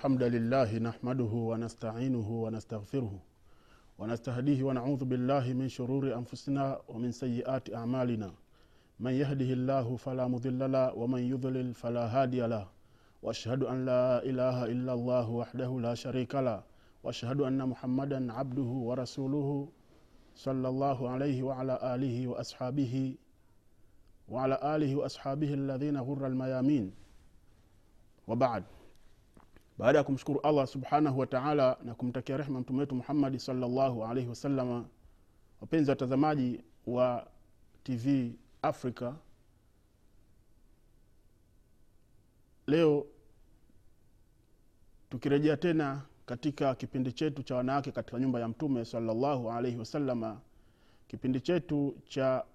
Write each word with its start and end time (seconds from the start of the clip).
الحمد 0.00 0.22
لله 0.22 0.78
نحمده 0.78 1.32
ونستعينه 1.50 2.28
ونستغفره 2.44 3.18
ونستهديه 3.98 4.62
ونعوذ 4.64 5.04
بالله 5.04 5.52
من 5.52 5.68
شرور 5.68 6.14
أنفسنا 6.14 6.80
ومن 6.88 7.12
سيئات 7.12 7.74
أعمالنا 7.74 8.32
من 9.00 9.12
يهده 9.12 9.50
الله 9.52 9.96
فلا 9.96 10.26
مضل 10.28 10.72
له 10.72 10.94
ومن 10.94 11.20
يضلل 11.20 11.74
فلا 11.74 12.04
هادي 12.06 12.46
له 12.46 12.66
واشهد 13.22 13.62
ان 13.62 13.84
لا 13.84 14.22
اله 14.24 14.64
الا 14.64 14.92
الله 14.92 15.30
وحده 15.30 15.80
لا 15.80 15.94
شريك 15.94 16.34
له 16.34 16.62
واشهد 17.04 17.40
ان 17.40 17.68
محمدا 17.68 18.32
عبده 18.32 18.70
ورسوله 18.88 19.68
صلى 20.34 20.68
الله 20.68 21.08
عليه 21.10 21.42
وعلى 21.42 21.78
اله 21.94 22.28
واصحابه 22.28 23.14
وعلى 24.28 24.56
اله 24.62 24.96
واصحابه 24.96 25.54
الذين 25.54 25.96
غر 25.96 26.26
الميامين 26.26 26.94
وبعد 28.28 28.64
baada 29.81 29.97
ya 29.97 30.03
kumshukuru 30.03 30.39
allah 30.41 30.67
subhanahu 30.67 31.19
wa 31.19 31.27
taala 31.27 31.77
na 31.83 31.95
kumtakia 31.95 32.37
rehma 32.37 32.59
mtume 32.59 32.79
wetu 32.79 32.95
muhammadi 32.95 33.39
salllahu 33.39 34.05
alaihi 34.05 34.29
wasalama 34.29 34.85
wapenzi 35.61 35.89
watazamaji 35.89 36.63
wa 36.87 37.27
tv 37.83 38.35
africa 38.61 39.13
leo 42.67 43.05
tukirejea 45.09 45.57
tena 45.57 46.01
katika 46.25 46.75
kipindi 46.75 47.11
chetu 47.11 47.43
cha 47.43 47.55
wanawake 47.55 47.91
katika 47.91 48.19
nyumba 48.19 48.39
ya 48.39 48.47
mtume 48.47 48.85
salllahu 48.85 49.51
alaihi 49.51 49.77
wasalama 49.77 50.41
kipindi 51.07 51.41
chetu 51.41 51.97
cha 52.07 52.45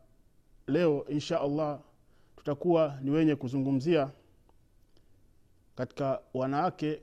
leo 0.66 1.04
insha 1.08 1.40
allah 1.40 1.80
tutakuwa 2.36 2.98
ni 3.02 3.10
wenye 3.10 3.36
kuzungumzia 3.36 4.10
katika 5.74 6.20
wanawake 6.34 7.00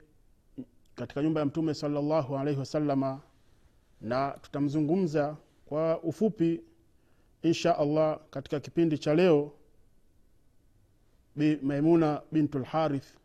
katika 0.95 1.23
nyumba 1.23 1.39
ya 1.39 1.45
mtume 1.45 1.73
salllahu 1.73 2.37
alaihi 2.37 2.59
wasalama 2.59 3.21
na 4.01 4.31
tutamzungumza 4.41 5.37
kwa 5.65 6.01
ufupi 6.01 6.61
insha 7.41 7.77
allah 7.77 8.19
katika 8.29 8.59
kipindi 8.59 8.97
cha 8.97 9.15
leo 9.15 9.51
bi 11.35 11.55
maimuna 11.61 12.21
bintu 12.31 12.59
lharith 12.59 13.17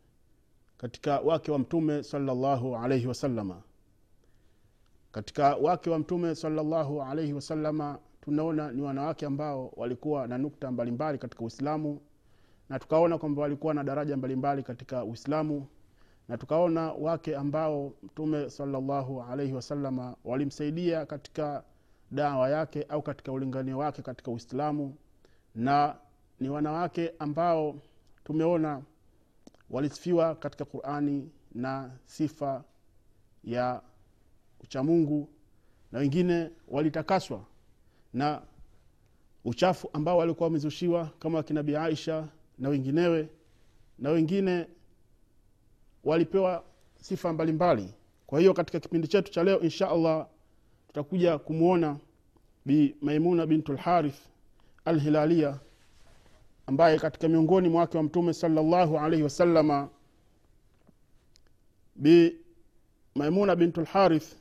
katika 0.78 1.20
wake 1.20 1.50
wa 1.52 1.58
mtume 1.58 2.02
salllahu 2.02 2.76
alaihi 2.76 3.06
wasalama 3.06 3.62
katika 5.12 5.56
wake 5.56 5.90
wa 5.90 5.98
mtume 5.98 6.34
salllahu 6.34 7.02
alaihi 7.02 7.32
wasalama 7.32 7.98
tunaona 8.20 8.72
ni 8.72 8.82
wanawake 8.82 9.26
ambao 9.26 9.72
walikuwa 9.76 10.26
na 10.26 10.38
nukta 10.38 10.70
mbalimbali 10.70 11.18
katika 11.18 11.44
uislamu 11.44 12.00
na 12.68 12.78
tukaona 12.78 13.18
kwamba 13.18 13.42
walikuwa 13.42 13.74
na 13.74 13.84
daraja 13.84 14.16
mbalimbali 14.16 14.62
katika 14.62 15.04
uislamu 15.04 15.66
na 16.28 16.38
tukaona 16.38 16.92
wake 16.92 17.36
ambao 17.36 17.92
mtume 18.02 18.50
salllahu 18.50 19.22
alaihi 19.22 19.52
wasalama 19.52 20.16
walimsaidia 20.24 21.06
katika 21.06 21.64
dawa 22.10 22.50
yake 22.50 22.82
au 22.82 23.02
katika 23.02 23.32
ulinganio 23.32 23.78
wake 23.78 24.02
katika 24.02 24.30
uislamu 24.30 24.96
na 25.54 25.96
ni 26.40 26.48
wanawake 26.48 27.12
ambao 27.18 27.76
tumeona 28.24 28.82
walisifiwa 29.70 30.34
katika 30.34 30.64
qurani 30.64 31.30
na 31.54 31.90
sifa 32.04 32.64
ya 33.44 33.82
uchamungu 34.60 35.28
na 35.92 35.98
wengine 35.98 36.50
walitakaswa 36.68 37.44
na 38.12 38.42
uchafu 39.44 39.90
ambao 39.92 40.18
walikuwa 40.18 40.46
wamezushiwa 40.46 41.10
kama 41.18 41.38
wakinabi 41.38 41.76
aisha 41.76 42.28
na 42.58 42.68
wenginewe 42.68 43.28
na 43.98 44.10
wengine 44.10 44.66
walipewa 46.04 46.64
sifa 47.00 47.32
mbalimbali 47.32 47.82
mbali. 47.82 47.94
kwa 48.26 48.40
hiyo 48.40 48.54
katika 48.54 48.80
kipindi 48.80 49.08
chetu 49.08 49.32
cha 49.32 49.44
leo 49.44 49.60
insha 49.60 49.90
allah 49.90 50.26
tutakuja 50.86 51.38
kumwona 51.38 51.96
bi 52.64 52.96
maimuna 53.00 53.46
bintu 53.46 53.72
lharith 53.72 54.18
alhilalia 54.84 55.58
ambaye 56.66 56.98
katika 56.98 57.28
miongoni 57.28 57.68
mwake 57.68 57.96
wa 57.96 58.02
mtume 58.02 58.32
salllahu 58.34 58.98
alaihi 58.98 59.22
wasalama 59.22 59.88
bi 61.96 62.36
maimuna 63.14 63.56
bintu 63.56 63.80
lharith 63.80 64.36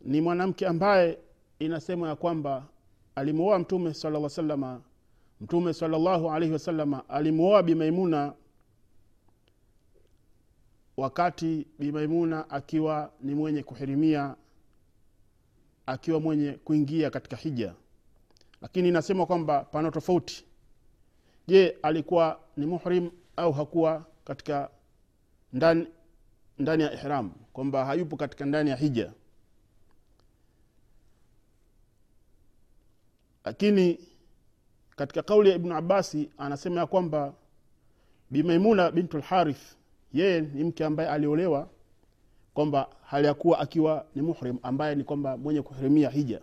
ni 0.00 0.20
mwanamke 0.20 0.66
ambaye 0.66 1.18
inasemwa 1.58 2.08
ya 2.08 2.16
kwamba 2.16 2.66
alimuoa 3.14 3.58
mtume 3.58 3.94
sala 3.94 4.28
salama 4.28 4.80
mtume 5.40 5.72
salllahu 5.74 6.30
alaihi 6.30 6.52
wasalama 6.52 7.08
alimuoa 7.08 7.62
bimaimuna 7.62 8.32
wakati 10.98 11.66
bimaimuna 11.78 12.50
akiwa 12.50 13.12
ni 13.20 13.34
mwenye 13.34 13.62
kuhirimia 13.62 14.36
akiwa 15.86 16.20
mwenye 16.20 16.52
kuingia 16.52 17.10
katika 17.10 17.36
hija. 17.36 17.74
Lakini 18.62 18.88
inasema 18.88 19.26
kwamba 19.26 19.64
pana 19.64 19.90
tofauti. 19.90 20.44
Je 21.46 21.78
alikuwa 21.82 22.40
ni 22.56 22.66
muhrim 22.66 23.10
au 23.36 23.52
hakuwa 23.52 24.06
katika 24.24 24.70
ndani, 25.52 25.86
ndani 26.58 26.82
ya 26.82 26.92
ihram? 26.92 27.30
Kwamba 27.52 27.84
hayupo 27.84 28.16
katika 28.16 28.44
ndani 28.46 28.70
ya 28.70 28.76
hija. 28.76 29.12
Lakini 33.44 33.98
katika 34.96 35.22
kauli 35.22 35.50
ya 35.50 35.56
ibnu 35.56 35.76
abasi 35.76 36.30
anasema 36.38 36.80
ya 36.80 36.86
kwamba 36.86 37.34
bimaimuna 38.30 38.90
bintu 38.90 39.18
lharith 39.18 39.77
yeye 40.12 40.40
ni 40.40 40.64
mke 40.64 40.84
ambaye 40.84 41.08
aliolewa 41.08 41.68
kwamba 42.54 42.88
hali 43.02 43.26
ya 43.26 43.34
kuwa 43.34 43.58
akiwa 43.58 44.06
ni 44.14 44.22
muhrim 44.22 44.58
ambaye 44.62 44.94
ni 44.94 45.04
kwamba 45.04 45.36
mwenye 45.36 45.62
kuhirimia 45.62 46.10
hija. 46.10 46.40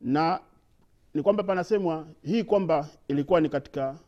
Na 0.00 0.40
ni 1.14 1.22
kwamba 1.22 1.42
panasemwa 1.42 2.06
hii 2.22 2.44
kwamba 2.44 2.88
ilikuwa 3.08 3.40
ni 3.40 3.48
katika 3.48 3.98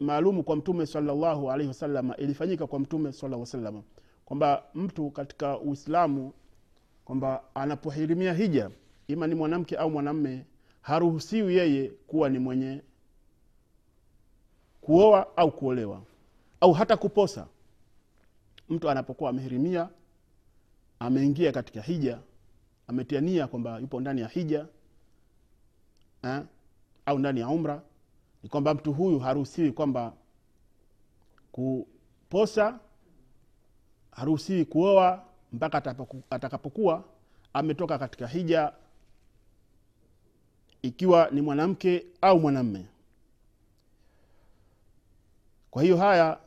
maalumu 0.00 0.42
kwa 0.42 0.56
mtume 0.56 0.86
salllahu 0.86 1.50
alaihi 1.52 1.68
wasalama 1.68 2.16
ilifanyika 2.16 2.66
kwa 2.66 2.78
mtume 2.78 3.12
sala 3.12 3.46
salama 3.46 3.82
kwamba 4.24 4.62
mtu 4.74 5.10
katika 5.10 5.58
uislamu 5.58 6.32
kwamba 7.04 7.42
anapohirimia 7.54 8.34
hija 8.34 8.70
ima 9.08 9.26
ni 9.26 9.34
mwanamke 9.34 9.76
au 9.76 9.90
mwanamme 9.90 10.44
haruhusiwi 10.80 11.56
yeye 11.56 11.88
kuwa 12.06 12.28
ni 12.28 12.38
mwenye 12.38 12.82
kuoa 14.80 15.36
au 15.36 15.52
kuolewa 15.52 16.02
au 16.60 16.72
hata 16.72 16.96
kuposa. 16.96 17.46
Mtu 18.68 18.90
anapokuwa 18.90 19.30
amehirimia 19.30 19.88
ameingia 20.98 21.52
katika 21.52 21.82
hija 21.82 22.18
ametia 22.88 23.20
nia 23.20 23.46
kwamba 23.46 23.78
yupo 23.78 24.00
ndani 24.00 24.20
ya 24.20 24.28
hija 24.28 24.66
eh, 26.22 26.42
au 27.06 27.18
ndani 27.18 27.40
ya 27.40 27.48
umra 27.48 27.82
ni 28.42 28.48
kwamba 28.48 28.74
mtu 28.74 28.92
huyu 28.92 29.18
haruhusiwi 29.18 29.72
kwamba 29.72 30.12
kuposa 31.52 32.78
haruhusiwi 34.10 34.64
kuoa 34.64 35.24
mpaka 35.52 35.96
atakapokuwa 36.30 37.04
ametoka 37.52 37.98
katika 37.98 38.26
hija 38.26 38.72
ikiwa 40.82 41.30
ni 41.30 41.40
mwanamke 41.40 42.06
au 42.20 42.40
mwanamme. 42.40 42.86
Kwa 45.70 45.82
hiyo 45.82 45.96
haya 45.96 46.38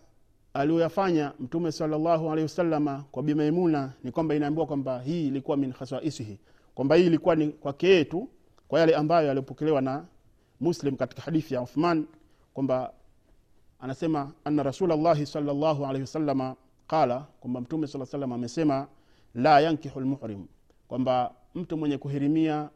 aliyoyafanya 0.60 1.34
mtume 1.40 1.72
salllahu 1.72 2.32
alehi 2.32 2.44
wasalama 2.44 3.06
kwa 3.12 3.24
bimaimuna 3.24 3.94
ni 4.04 4.12
kwamba 4.12 4.36
inaambiwa 4.36 4.66
kwamba 4.68 5.02
hii 5.02 5.28
ilikuwa 5.28 5.58
min 5.58 5.74
khasaisihi 5.74 6.40
kwamba 6.76 6.96
hii 6.96 7.06
ilikuwa 7.06 7.36
ni 7.36 7.48
kwake 7.48 7.88
yetu 7.88 8.30
kwa 8.68 8.80
yale 8.80 8.96
ambayo 8.96 9.28
yaliyopokelewa 9.28 9.82
na 9.82 10.06
muslim 10.60 10.96
katika 10.96 11.22
hadithi 11.22 11.54
ya 11.54 11.62
uthman 11.62 12.06
kwamba 12.54 12.94
anasema 13.80 14.32
anna 14.44 14.64
rasulllahi 14.64 15.26
salllahu 15.26 15.86
alehi 15.86 16.02
wasalama 16.02 16.56
qala 16.88 17.20
kwamba 17.40 17.62
mtume 17.62 17.88
saa 17.88 18.06
salam 18.06 18.34
amesema 18.34 18.88
la 19.36 19.60
yankihu 19.60 20.00
lmuhrim 20.00 20.46
kwamba 20.88 21.34
mtu 21.56 21.78
mwenye 21.78 21.98
kuhirimia 21.98 22.70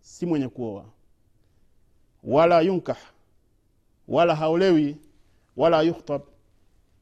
si 0.00 0.26
mwenye 0.26 0.48
kuoa 0.48 0.84
wala 2.24 2.60
yunkah 2.60 2.98
wala 4.08 4.34
haolewi 4.34 4.96
wala 5.56 5.82
yukhtab 5.82 6.22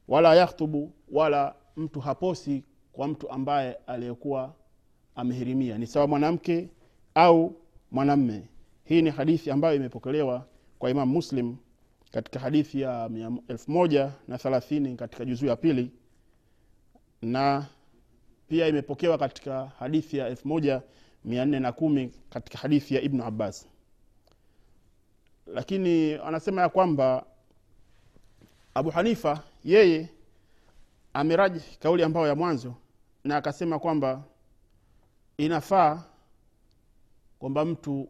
wala 0.09 0.35
yakhtubu 0.35 0.91
wala 1.11 1.55
mtu 1.77 1.99
haposi 1.99 2.63
kwa 2.93 3.07
mtu 3.07 3.29
ambaye 3.29 3.73
aliyekuwa 3.87 4.53
amehirimia. 5.15 5.77
Ni 5.77 5.87
sawa 5.87 6.07
mwanamke 6.07 6.69
au 7.15 7.55
mwanamme. 7.91 8.43
Hii 8.85 9.01
ni 9.01 9.09
hadithi 9.09 9.51
ambayo 9.51 9.75
imepokelewa 9.75 10.45
kwa 10.79 10.89
imamu 10.89 11.13
muslim 11.13 11.55
katika 12.11 12.39
hadithi 12.39 12.81
ya 12.81 13.09
elfu 13.47 13.71
moja 13.71 14.11
na 14.27 14.37
thelathini 14.37 14.95
katika 14.95 15.25
juzuu 15.25 15.45
ya 15.47 15.55
pili 15.55 15.91
na 17.21 17.65
pia 18.47 18.67
imepokewa 18.67 19.17
katika 19.17 19.65
hadithi 19.79 20.17
ya 20.17 20.27
elfu 20.27 20.47
moja 20.47 20.81
mia 21.25 21.45
nne 21.45 21.59
na 21.59 21.71
kumi 21.71 22.11
katika 22.29 22.57
hadithi 22.57 22.95
ya 22.95 23.01
ibnu 23.01 23.23
abbas. 23.23 23.67
Lakini 25.47 26.13
anasema 26.13 26.61
ya 26.61 26.69
kwamba 26.69 27.25
abu 28.79 28.89
hanifa 28.89 29.43
yeye 29.63 30.09
ameraji 31.13 31.59
kauli 31.79 32.03
ambayo 32.03 32.27
ya 32.27 32.35
mwanzo 32.35 32.73
na 33.23 33.37
akasema 33.37 33.79
kwamba 33.79 34.23
inafaa 35.37 36.03
kwamba 37.39 37.65
mtu 37.65 38.09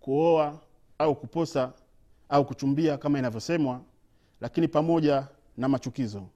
kuoa 0.00 0.60
au 0.98 1.14
kuposa 1.16 1.72
au 2.28 2.44
kuchumbia 2.44 2.98
kama 2.98 3.18
inavyosemwa 3.18 3.80
lakini 4.40 4.68
pamoja 4.68 5.28
na 5.56 5.68
machukizo. 5.68 6.26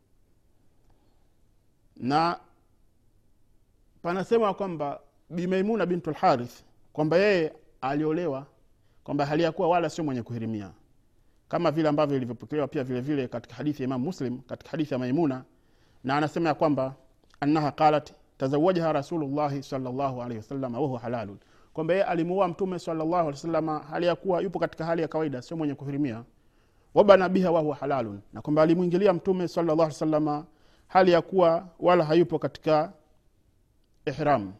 Na 1.97 2.41
panasema 4.03 4.55
kwamba 4.55 5.01
bimaimuna 5.31 5.87
bintu 5.87 6.11
lharith 6.11 6.63
kwamba 6.93 7.17
yeye 7.17 7.53
aliolewa 7.81 8.47
kwamba 9.05 9.27
hali 9.27 9.43
ya 9.43 9.53
kuwa 9.53 9.69
wala 9.69 9.91
sio 9.91 10.05
mwenye 10.05 10.23
kuhirimia 10.23 10.71
kama 11.51 11.71
vile 11.71 11.89
ambavyo 11.89 12.17
ilivyopokelewa 12.17 12.69
pia 12.69 12.85
vile 12.85 13.01
vile 13.01 13.29
katika 13.29 13.55
hadithi 13.55 13.83
ya 13.83 13.87
imam 13.87 14.01
muslim 14.03 14.39
katika 14.41 14.71
hadithi 14.71 14.95
ya 14.95 14.99
maimuna 14.99 15.45
na 16.05 16.17
anasema 16.17 16.49
ya 16.49 16.55
kwamba 16.55 16.95
annaha 17.41 17.73
qalat 17.73 18.13
tazawajaha 18.39 18.93
rasulullahi 18.93 19.63
salllahu 19.63 20.23
alaihi 20.23 20.37
wasallam 20.37 20.75
wahuwa 20.75 21.01
halalun. 21.01 21.39
Kwamba 21.73 21.95
yeye 21.95 22.05
alimuoa 22.05 22.49
mtume 22.49 22.79
salllahu 22.79 23.15
alehi 23.15 23.27
wasalama 23.31 23.79
hali 23.79 24.07
ya 24.07 24.17
kuwa 24.17 24.41
yupo 24.41 24.59
katika 24.59 24.85
hali 24.85 25.03
ya 25.03 25.09
kawaida 25.09 25.43
sio 25.43 25.57
mwenye 25.57 25.75
kuhirimia. 25.75 26.25
Wabana 26.95 27.29
biha 27.29 27.51
wahuwa 27.51 27.77
halalun. 27.77 28.21
Na 28.33 28.43
kwamba 28.43 28.63
alimwingilia 28.63 29.13
mtume 29.13 29.49
salllah 29.49 29.73
alih 29.75 29.85
wasalama 29.87 30.47
hali 30.89 31.11
ya 31.13 31.23
kuwa 31.23 31.69
wala 31.81 32.05
hayupo 32.05 32.39
katika 32.39 32.93
ihram. 34.07 34.53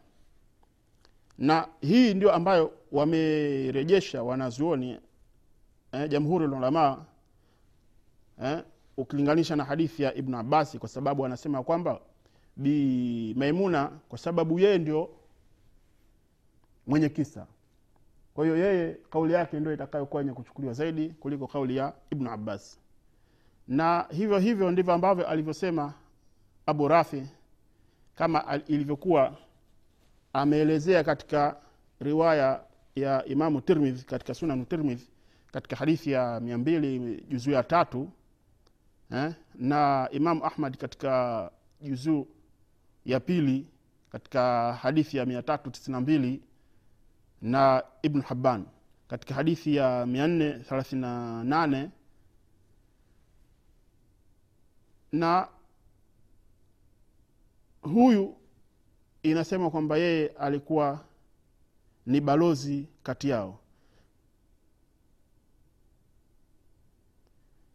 Na 1.37 1.67
hii 1.81 2.13
ndio 2.13 2.31
ambayo 2.31 2.71
wamerejesha 2.91 4.23
wanazuoni 4.23 4.99
eh, 5.91 6.09
jamhuri 6.09 6.47
lulamaa 6.47 7.05
eh, 8.43 8.63
ukilinganisha 8.97 9.55
na 9.55 9.63
hadithi 9.63 10.03
ya 10.03 10.15
ibnu 10.15 10.37
abasi 10.37 10.79
kwa 10.79 10.89
sababu 10.89 11.25
anasema 11.25 11.63
kwamba 11.63 11.99
bi 12.55 13.33
maimuna 13.37 13.87
kwa 14.09 14.17
sababu 14.17 14.59
yeye 14.59 14.77
ndio 14.77 15.09
mwenye 16.87 17.09
kisa. 17.09 17.47
Kwa 18.33 18.45
hiyo 18.45 18.57
yeye 18.57 18.97
kauli 19.09 19.33
yake 19.33 19.59
ndio 19.59 19.73
itakayokuwa 19.73 20.21
yenye 20.21 20.33
kuchukuliwa 20.33 20.73
zaidi 20.73 21.09
kuliko 21.09 21.47
kauli 21.47 21.75
ya 21.77 21.93
ibnu 22.11 22.31
abbas. 22.31 22.79
Na 23.67 24.05
hivyo 24.11 24.39
hivyo 24.39 24.71
ndivyo 24.71 24.93
ambavyo 24.93 25.27
alivyosema 25.27 25.93
abu 26.65 26.87
rafi 26.87 27.23
kama 28.15 28.59
ilivyokuwa 28.67 29.37
ameelezea 30.33 31.03
katika 31.03 31.55
riwaya 31.99 32.63
ya 32.95 33.25
imamu 33.25 33.61
tirmidh 33.61 34.01
katika 34.03 34.33
sunanu 34.33 34.65
tirmidh 34.65 34.99
katika 35.51 35.75
hadithi 35.75 36.11
ya 36.11 36.39
mia 36.39 36.57
mbili 36.57 37.21
juzuu 37.29 37.51
ya 37.51 37.63
tatu 37.63 38.09
eh, 39.11 39.33
na 39.55 40.09
imamu 40.11 40.45
ahmad 40.45 40.77
katika 40.77 41.51
juzuu 41.81 42.27
ya 43.05 43.19
pili 43.19 43.67
katika 44.11 44.73
hadithi 44.73 45.17
ya 45.17 45.25
mia 45.25 45.41
tatu 45.41 45.71
tisini 45.71 45.91
na 45.93 46.01
mbili 46.01 46.41
na 47.41 47.83
ibnu 48.01 48.21
haban 48.21 48.65
katika 49.07 49.33
hadithi 49.33 49.75
ya 49.75 50.05
mia 50.05 50.27
nne 50.27 50.53
thelathini 50.59 51.01
na 51.01 51.43
nane 51.43 51.89
na 55.11 55.47
huyu 57.81 58.37
inasema 59.23 59.69
kwamba 59.69 59.97
yeye 59.97 60.27
alikuwa 60.27 61.05
ni 62.05 62.21
balozi 62.21 62.87
kati 63.03 63.29
yao 63.29 63.59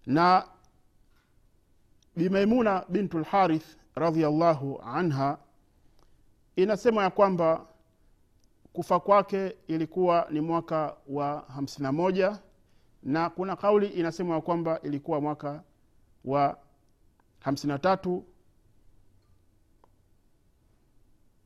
na 0.06 0.48
bimaimuna 2.16 2.84
bintu 2.88 3.18
lharith 3.18 3.76
radiallahu 3.94 4.82
anha 4.84 5.38
inasema 6.56 7.02
ya 7.02 7.10
kwamba 7.10 7.66
kufa 8.72 9.00
kwake 9.00 9.56
ilikuwa 9.66 10.26
ni 10.30 10.40
mwaka 10.40 10.96
wa 11.08 11.44
hamsini 11.54 12.34
na 13.02 13.30
kuna 13.30 13.56
kauli 13.56 13.86
inasema 13.86 14.34
ya 14.34 14.40
kwamba 14.40 14.80
ilikuwa 14.80 15.20
mwaka 15.20 15.62
wa 16.24 16.58
hamsini 17.40 17.72
na 17.84 18.22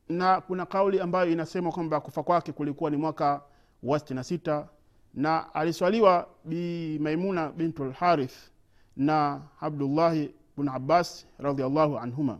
na 0.09 0.41
kuna 0.41 0.65
kauli 0.65 0.99
ambayo 0.99 1.31
inasema 1.31 1.71
kwamba 1.71 2.01
kufa 2.01 2.23
kwake 2.23 2.51
kulikuwa 2.51 2.89
ni 2.89 2.97
mwaka 2.97 3.41
wa 3.83 3.99
sitini 3.99 4.15
na 4.15 4.23
sita 4.23 4.67
na 5.13 5.53
aliswaliwa 5.53 6.27
bi 6.43 6.99
maimuna 6.99 7.49
bintu 7.49 7.83
lharith 7.85 8.50
na 8.97 9.41
abdullahi 9.59 10.33
bn 10.57 10.67
abbas 10.67 11.25
radiallahu 11.39 11.97
anhuma. 11.99 12.39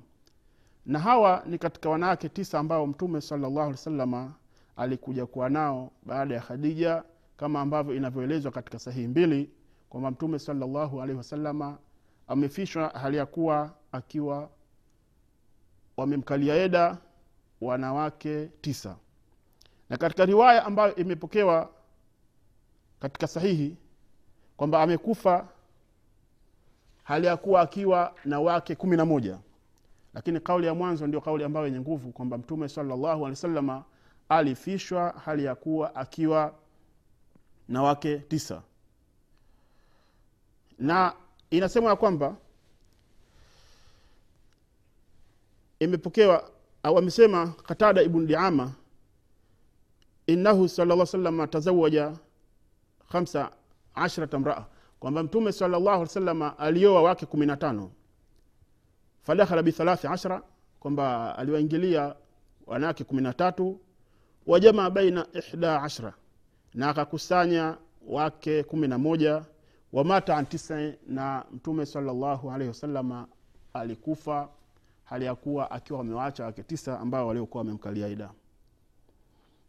Na 0.85 0.99
hawa 0.99 1.43
ni 1.45 1.57
katika 1.57 1.89
wanawake 1.89 2.29
tisa 2.29 2.59
ambao 2.59 2.87
mtume 2.87 3.21
salllahu 3.21 3.59
alih 3.61 3.77
salama 3.77 4.33
alikuja 4.75 5.25
kuwa 5.25 5.49
nao 5.49 5.91
baada 6.03 6.35
ya 6.35 6.41
khadija 6.41 7.03
kama 7.37 7.61
ambavyo 7.61 7.95
inavyoelezwa 7.95 8.51
katika 8.51 8.79
sahihi 8.79 9.07
mbili 9.07 9.51
kwamba 9.89 10.11
mtume 10.11 10.39
salllahu 10.39 11.01
alaihi 11.01 11.17
wasalama 11.17 11.77
amefishwa 12.27 12.89
hali 12.89 13.17
ya 13.17 13.25
kuwa 13.25 13.73
akiwa 13.91 14.49
wamemkalia 15.97 16.55
eda 16.55 16.97
wanawake 17.61 18.45
tisa. 18.61 18.95
Na 19.89 19.97
katika 19.97 20.25
riwaya 20.25 20.65
ambayo 20.65 20.95
imepokewa 20.95 21.69
katika 22.99 23.27
sahihi 23.27 23.77
kwamba 24.57 24.81
amekufa 24.81 25.47
hali 27.11 27.27
ya 27.27 27.37
kuwa 27.37 27.61
akiwa 27.61 28.13
na 28.25 28.39
wake 28.39 28.75
kumi 28.75 28.97
na 28.97 29.05
moja. 29.05 29.37
Lakini 30.13 30.39
kauli 30.39 30.67
ya 30.67 30.73
mwanzo 30.73 31.07
ndio 31.07 31.21
kauli 31.21 31.43
ambayo 31.43 31.65
yenye 31.65 31.79
nguvu 31.79 32.11
kwamba 32.11 32.37
mtume 32.37 32.69
salllahu 32.69 33.07
alehi 33.07 33.23
wasalama 33.23 33.83
alifishwa 34.29 35.09
hali 35.25 35.45
ya 35.45 35.55
kuwa 35.55 35.95
akiwa 35.95 36.53
na 37.67 37.83
wake 37.83 38.17
tisa. 38.19 38.61
Na 40.79 41.13
inasemwa 41.49 41.89
ya 41.89 41.95
kwamba 41.95 42.35
imepokewa 45.79 46.49
au 46.83 46.97
amesema 46.97 47.47
katada 47.47 48.01
ibnu 48.01 48.25
diama 48.25 48.71
innahu 50.27 50.69
sala 50.69 51.05
salama 51.05 51.47
tazawaja 51.47 52.13
khamsa 53.11 53.51
ashrata 53.95 54.39
mraa 54.39 54.65
kwamba 55.01 55.23
mtume 55.23 55.51
salllahu 55.51 55.89
alih 55.89 56.07
salama 56.07 56.59
alioa 56.59 57.01
wake 57.01 57.25
kumi 57.25 57.45
na 57.45 57.57
tano. 57.57 57.91
Fadakhala 59.21 59.63
bithalathi 59.63 60.07
ashra 60.07 60.43
kwamba 60.79 61.37
aliwaingilia 61.37 62.15
wanawake 62.67 63.03
kumi 63.03 63.21
na 63.21 63.33
tatu. 63.33 63.79
Wajamaa 64.47 64.89
baina 64.89 65.27
ihda 65.33 65.83
ashra 65.83 66.13
na 66.73 66.89
akakusanya 66.89 67.77
wake 68.07 68.63
kumi 68.63 68.87
na 68.87 68.97
moja. 68.97 69.45
Wamata 69.93 70.37
an 70.37 70.45
tisa 70.45 70.93
na 71.07 71.45
mtume 71.51 71.85
salllahu 71.85 72.51
alaihi 72.51 72.67
wasalama 72.67 73.27
alikufa 73.73 74.49
hali 75.03 75.25
ya 75.25 75.35
kuwa 75.35 75.71
akiwa 75.71 75.99
wamewaacha 75.99 76.45
wake 76.45 76.63
tisa 76.63 76.99
ambao 76.99 77.27
waliokuwa 77.27 77.61
wamemkalia 77.61 78.07
ida. 78.07 78.31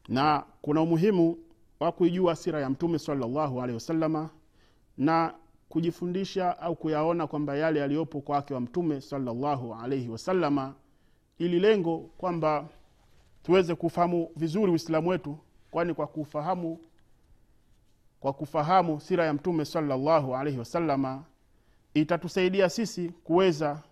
Na 0.08 0.44
kuna 0.62 0.80
umuhimu 0.82 1.38
wa 1.80 1.92
kuijua 1.92 2.36
sira 2.36 2.60
ya 2.60 2.70
mtume 2.70 2.98
salllahu 2.98 3.58
alaihi 3.58 3.74
wasalama 3.74 4.30
na 4.98 5.34
kujifundisha 5.68 6.58
au 6.58 6.76
kuyaona 6.76 7.26
kwamba 7.26 7.56
yale 7.56 7.80
yaliyopo 7.80 8.20
kwa 8.20 8.36
wake 8.36 8.54
wa 8.54 8.60
mtume 8.60 9.00
salllahu 9.00 9.74
alaihi 9.74 10.08
wasalama 10.08 10.74
ili 11.38 11.60
lengo 11.60 11.98
kwamba 11.98 12.68
tuweze 13.42 13.74
kufahamu 13.74 14.30
vizuri 14.36 14.72
uislamu 14.72 15.08
wetu 15.08 15.38
kwani 15.70 15.94
kwa 15.94 16.06
kufahamu 16.06 16.78
kwa 18.20 18.32
kufahamu 18.32 19.00
sira 19.00 19.24
ya 19.24 19.32
mtume 19.32 19.64
salllahu 19.64 20.36
alaihi 20.36 20.58
wasalama 20.58 21.24
itatusaidia 21.94 22.68
sisi 22.68 23.08
kuweza 23.08 23.82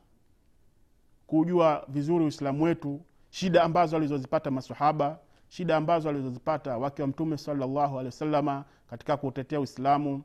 kujua 1.26 1.84
vizuri 1.88 2.24
uislamu 2.24 2.64
wetu 2.64 3.00
shida 3.30 3.62
ambazo 3.62 3.96
alizozipata 3.96 4.50
masahaba 4.50 5.18
shida 5.48 5.76
ambazo 5.76 6.08
alizozipata 6.08 6.78
wake 6.78 7.02
wa 7.02 7.08
mtume 7.08 7.36
salllahu 7.36 7.98
alehi 7.98 8.06
wasalama 8.06 8.64
katika 8.90 9.16
kuutetea 9.16 9.60
uislamu 9.60 10.22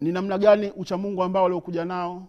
ni 0.00 0.12
namna 0.12 0.38
gani 0.38 0.70
uchamungu 0.76 1.22
ambao 1.22 1.42
waliokuja 1.42 1.84
nao 1.84 2.26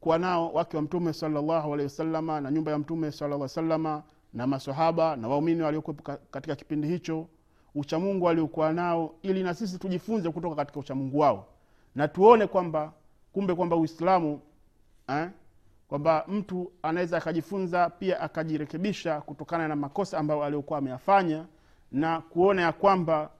kuwa 0.00 0.18
nao 0.18 0.52
wake 0.52 0.76
wa 0.76 0.82
mtume 0.82 1.12
salllahu 1.12 1.74
alehi 1.74 1.82
wasalama 1.82 2.40
na 2.40 2.50
nyumba 2.50 2.70
ya 2.72 2.78
mtume 2.78 3.12
salllah 3.12 3.48
salama 3.48 4.02
na 4.34 4.46
masahaba 4.46 5.16
na 5.16 5.28
waumini 5.28 5.62
waliokuwepo 5.62 6.16
katika 6.30 6.56
kipindi 6.56 6.88
hicho 6.88 7.26
uchamungu 7.74 8.24
waliokuwa 8.24 8.72
nao 8.72 9.14
ili 9.22 9.42
na 9.42 9.54
sisi 9.54 9.78
tujifunze 9.78 10.30
kutoka 10.30 10.56
katika 10.56 10.80
uchamungu 10.80 11.18
wao. 11.18 11.46
Na 11.94 12.08
tuone 12.08 12.46
kwamba 12.46 12.92
kumbe 13.32 13.54
kwamba 13.54 13.76
uislamu 13.76 14.40
eh, 15.08 15.28
kwamba 15.88 16.24
mtu 16.28 16.72
anaweza 16.82 17.16
akajifunza 17.18 17.90
pia 17.90 18.20
akajirekebisha 18.20 19.20
kutokana 19.20 19.68
na 19.68 19.76
makosa 19.76 20.18
ambayo 20.18 20.44
aliokuwa 20.44 20.78
ameyafanya 20.78 21.46
na 21.92 22.20
kuona 22.20 22.62
ya 22.62 22.72
kwamba 22.72 23.30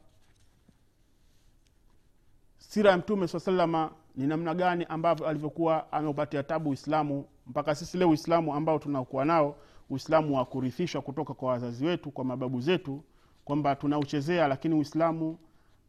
sira 2.68 2.90
ya 2.90 2.96
mtume 2.98 3.28
saa 3.28 3.38
salama 3.40 3.90
ni 4.16 4.26
namna 4.26 4.54
gani 4.54 4.86
ambavyo 4.88 5.26
alivyokuwa 5.26 5.92
ameupatia 5.92 6.42
tabu 6.42 6.70
uislamu 6.70 7.24
mpaka 7.46 7.74
sisi 7.74 7.98
leo 7.98 8.10
uislamu 8.10 8.54
ambao 8.54 8.78
tunakuwa 8.78 9.24
nao 9.24 9.56
uislamu 9.90 10.36
wa 10.36 10.44
kurithishwa 10.44 11.02
kutoka 11.02 11.34
kwa 11.34 11.48
wazazi 11.48 11.86
wetu 11.86 12.10
kwa 12.10 12.24
mababu 12.24 12.60
zetu 12.60 13.02
kwamba 13.44 13.76
tunauchezea 13.76 14.48
lakini 14.48 14.74
uislamu 14.74 15.38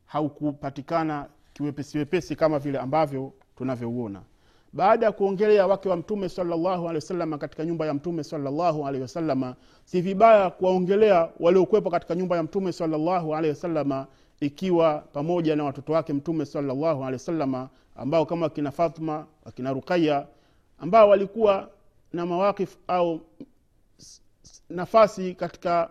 haukupatikana 0.06 1.25
kiwepesiwepesi 1.53 2.36
kama 2.36 2.60
vile 2.60 2.80
ambavyo 2.80 3.34
tunavyouona. 3.56 4.22
Baada 4.74 5.06
ya 5.06 5.12
kuongelea 5.12 5.68
wake 5.68 5.89
wa 5.89 5.96
mtume 5.96 6.30
salllahu 6.30 6.84
alehi 6.89 6.96
wasalama 6.96 7.38
katika 7.38 7.65
nyumba 7.65 7.86
ya 7.86 7.94
mtume 7.94 8.24
salllahu 8.24 8.88
alehi 8.88 9.01
wasalama 9.01 9.56
si 9.86 10.01
vibaya 10.01 10.50
kuwaongelea 10.50 11.30
waliokuwepo 11.39 11.89
katika 11.89 12.15
nyumba 12.15 12.36
ya 12.38 12.44
mtume 12.44 12.72
salllahu 12.72 13.36
alehi 13.36 13.50
wasalama 13.53 14.08
ikiwa 14.45 15.00
pamoja 15.00 15.55
na 15.55 15.63
watoto 15.63 15.93
wake 15.93 16.13
mtume 16.13 16.45
salllahu 16.45 16.85
alehi 17.03 17.13
wasalama 17.13 17.69
ambao 17.95 18.25
kama 18.25 18.41
wakina 18.45 18.71
fatma 18.71 19.27
wakina 19.45 19.73
ruqaya 19.73 20.27
ambao 20.79 21.09
walikuwa 21.09 21.69
na 22.13 22.25
mawakif 22.25 22.77
au 22.88 23.21
nafasi 24.69 25.33
katika 25.35 25.89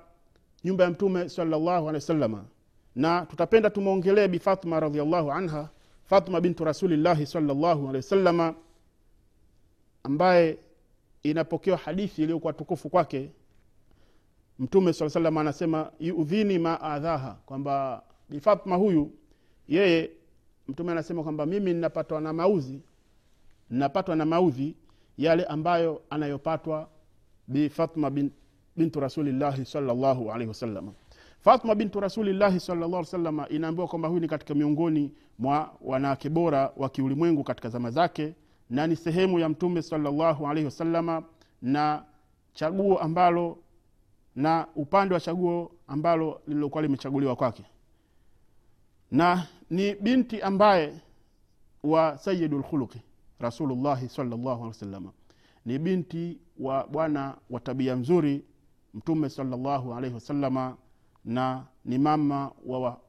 nyumba 0.64 0.84
ya 0.84 0.90
mtume 0.90 1.28
salllahu 1.28 1.70
alehi 1.88 1.94
wasalama 1.94 2.44
na 2.94 3.26
tutapenda 3.26 3.70
tumwongelee 3.70 4.28
bi 4.28 4.38
fatma 4.38 4.80
radiallahu 4.80 5.32
anha 5.32 5.68
fatma 6.04 6.40
bintu 6.40 6.64
rasulillahi 6.64 7.26
salllahu 7.26 7.80
alehi 7.88 7.96
wasalama 7.96 8.54
ambaye 10.04 10.58
inapokewa 11.22 11.76
hadithi 11.76 12.22
iliyokuwa 12.22 12.52
tukufu 12.52 12.88
kwake 12.88 13.30
mtume 14.58 14.92
saa 14.92 15.08
salama 15.08 15.40
anasema 15.40 15.90
yudhini 16.00 16.58
ma 16.58 16.80
adhaha 16.80 17.36
kwamba 17.46 18.02
bi 18.32 18.40
fatma 18.40 18.76
huyu 18.76 19.10
yeye 19.68 20.10
mtume 20.68 20.92
anasema 20.92 21.22
kwamba 21.22 21.46
mimi 21.46 21.74
ninapatwa 21.74 22.20
na 22.20 22.32
maudhi 22.32 22.82
ninapatwa 23.70 24.16
na 24.16 24.24
maudhi 24.24 24.76
yale 25.18 25.44
ambayo 25.44 26.02
anayopatwa 26.10 26.88
bi 27.48 27.68
fatma 27.68 28.10
bin, 28.10 28.30
bintu 28.76 29.00
rasulillahi 29.00 29.64
salllahu 29.64 30.32
alaihi 30.32 30.48
wasalama 30.48 30.92
fatma 31.40 31.74
bintu 31.74 32.00
rasulillahi 32.00 32.60
salllah 32.60 33.04
salama 33.04 33.48
inaambiwa 33.48 33.88
kwamba 33.88 34.08
huyu 34.08 34.20
ni 34.20 34.28
katika 34.28 34.54
miongoni 34.54 35.12
mwa 35.38 35.74
wanawake 35.80 36.28
bora 36.28 36.72
wa 36.76 36.88
kiulimwengu 36.88 37.44
katika 37.44 37.68
zama 37.68 37.90
zake 37.90 38.34
na 38.70 38.86
ni 38.86 38.96
sehemu 38.96 39.38
ya 39.38 39.48
mtume 39.48 39.82
salllahu 39.82 40.46
alaihi 40.46 40.64
wasalama 40.64 41.22
na 41.62 42.04
chaguo 42.52 42.98
ambalo 42.98 43.58
na 44.36 44.66
upande 44.76 45.14
wa 45.14 45.20
chaguo 45.20 45.72
ambalo 45.86 46.40
lililokuwa 46.46 46.82
limechaguliwa 46.82 47.36
kwake 47.36 47.64
na 49.12 49.46
ni 49.70 49.94
binti 49.94 50.40
ambaye 50.42 51.00
wa 51.82 52.18
sayidu 52.18 52.58
lkhuluqi 52.58 53.02
rasulullahi 53.38 54.08
salllahu 54.08 54.48
alehi 54.50 54.68
wasalama 54.68 55.12
ni 55.66 55.78
binti 55.78 56.38
wa 56.58 56.86
bwana 56.86 57.36
wa 57.50 57.60
tabia 57.60 57.94
nzuri 57.94 58.44
mtume 58.94 59.28
salllahu 59.28 59.94
alaihi 59.94 60.14
wasalama 60.14 60.76
na 61.24 61.66
ni 61.84 61.98
mama 61.98 62.52
wa, 62.66 63.00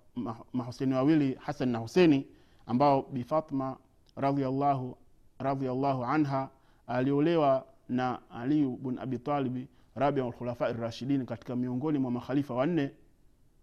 mahuseni 0.54 0.94
wawili 0.94 1.34
hasan 1.40 1.70
na 1.70 1.78
huseni 1.80 2.28
ambao 2.66 3.02
bifatma 3.02 3.78
radiallahu 4.16 4.98
radiallahu 5.40 6.04
anha 6.06 6.50
aliolewa 6.88 7.66
na 7.90 8.20
aliyu 8.32 8.78
bn 8.78 9.00
abitalibi 9.00 9.68
rabia 9.96 10.24
lkhulafai 10.26 10.74
rashidin 10.74 11.26
katika 11.26 11.56
miongoni 11.56 12.00
mwa 12.00 12.12
makhalifa 12.12 12.54
wanne 12.54 12.92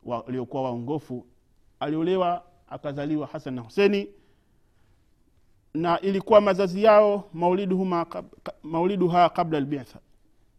waliokuwa 0.04 0.62
waongofu 0.62 1.26
aliolewa 1.80 2.42
akazaliwa 2.68 3.26
hasan 3.26 3.54
na 3.54 3.62
huseni 3.62 4.08
na 5.74 6.00
ilikuwa 6.00 6.40
mazazi 6.40 6.82
yao 6.82 7.24
mauliduhuma, 7.32 8.06
mauliduha 8.62 9.28
qabla 9.28 9.60
lbitha 9.60 9.98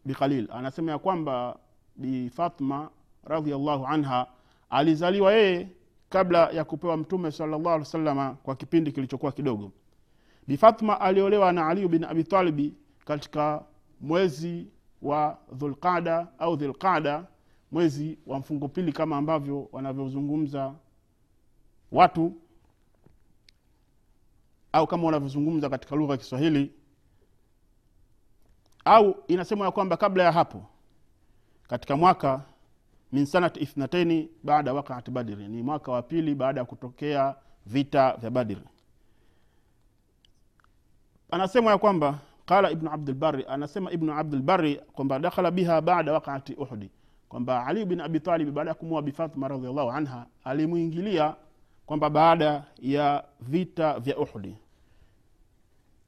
biqalil 0.05 0.47
anasema 0.51 0.91
ya 0.91 0.99
kwamba 0.99 1.59
bifatma 1.95 2.89
radiallahu 3.23 3.85
anha 3.87 4.27
alizaliwa 4.69 5.33
yeye 5.33 5.69
kabla 6.09 6.49
ya 6.49 6.63
kupewa 6.63 6.97
mtume 6.97 7.31
salllah 7.31 7.59
alih 7.59 7.79
wasalama 7.79 8.37
kwa 8.43 8.55
kipindi 8.55 8.91
kilichokuwa 8.91 9.31
kidogo. 9.31 9.71
Bifatma 10.47 11.01
aliolewa 11.01 11.51
na 11.51 11.67
aliyu 11.67 11.89
bin 11.89 12.03
abitalibi 12.03 12.73
katika 13.05 13.63
mwezi 14.01 14.67
wa 15.01 15.37
dhulqada 15.53 16.27
au 16.39 16.55
dhilqada 16.55 17.27
mwezi 17.71 18.19
wa 18.27 18.39
mfungo 18.39 18.67
pili 18.67 18.93
kama 18.93 19.17
ambavyo 19.17 19.69
wanavyozungumza 19.71 20.73
watu 21.91 22.33
au 24.73 24.87
kama 24.87 25.03
wanavyozungumza 25.03 25.69
katika 25.69 25.95
lugha 25.95 26.13
ya 26.13 26.17
kiswahili 26.17 26.71
au 28.85 29.23
inasemwa 29.27 29.65
ya 29.65 29.71
kwamba 29.71 29.97
kabla 29.97 30.23
ya 30.23 30.31
hapo 30.31 30.65
katika 31.67 31.97
mwaka 31.97 32.41
min 33.11 33.25
sanati 33.25 33.59
ithnataini 33.59 34.29
baada 34.43 34.73
waqaati 34.73 35.11
badri 35.11 35.47
ni 35.47 35.63
mwaka 35.63 35.91
wa 35.91 36.01
pili 36.01 36.35
baada 36.35 36.59
ya 36.61 36.65
kutokea 36.65 37.35
vita 37.65 38.17
vya 38.17 38.29
badri 38.29 38.61
anasema 41.31 41.71
ya 41.71 41.77
kwamba 41.77 42.19
qala 42.45 42.71
ibnu 42.71 42.91
abdulbari 42.91 43.45
anasema 43.47 43.91
ibnu 43.91 44.13
abdulbari 44.13 44.75
kwamba 44.75 45.19
dakhala 45.19 45.51
biha 45.51 45.81
bada 45.81 46.13
waqaati 46.13 46.53
uhudi 46.53 46.89
kwamba 47.29 47.65
ali 47.67 47.85
bin 47.85 48.01
abitalibi 48.01 48.51
baada 48.51 48.69
ya 48.69 48.75
kumua 48.75 49.01
bifatma 49.01 49.47
radiallahu 49.47 49.91
anha 49.91 50.25
alimwingilia 50.43 51.35
kwamba 51.91 52.09
baada 52.09 52.63
ya 52.81 53.23
vita 53.39 53.99
vya 53.99 54.17
uhudi 54.17 54.57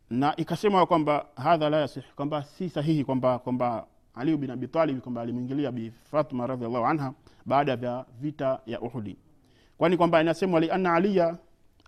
na 0.10 0.36
ikasema 0.36 0.86
kwamba 0.86 1.26
hadha 1.36 1.70
la 1.70 1.78
yasih 1.82 2.04
kwamba 2.16 2.44
si 2.44 2.70
sahihi 2.70 3.04
kwamba 3.04 3.40
kwamba 3.40 3.88
aliyu 4.16 4.38
bin 4.38 4.50
abitalibi 4.50 5.02
kwamba 5.02 5.22
alimwingilia 5.22 5.72
bifatma 5.72 6.48
radiallahu 6.48 6.86
anha 6.86 7.14
baada 7.46 7.72
ya 7.88 8.06
vita 8.22 8.60
ya 8.66 8.82
uhudi 8.82 9.18
kwani 9.78 9.98
kwamba 9.98 10.22
inasemwa 10.22 10.60
lianna 10.60 10.94
aliya 10.94 11.38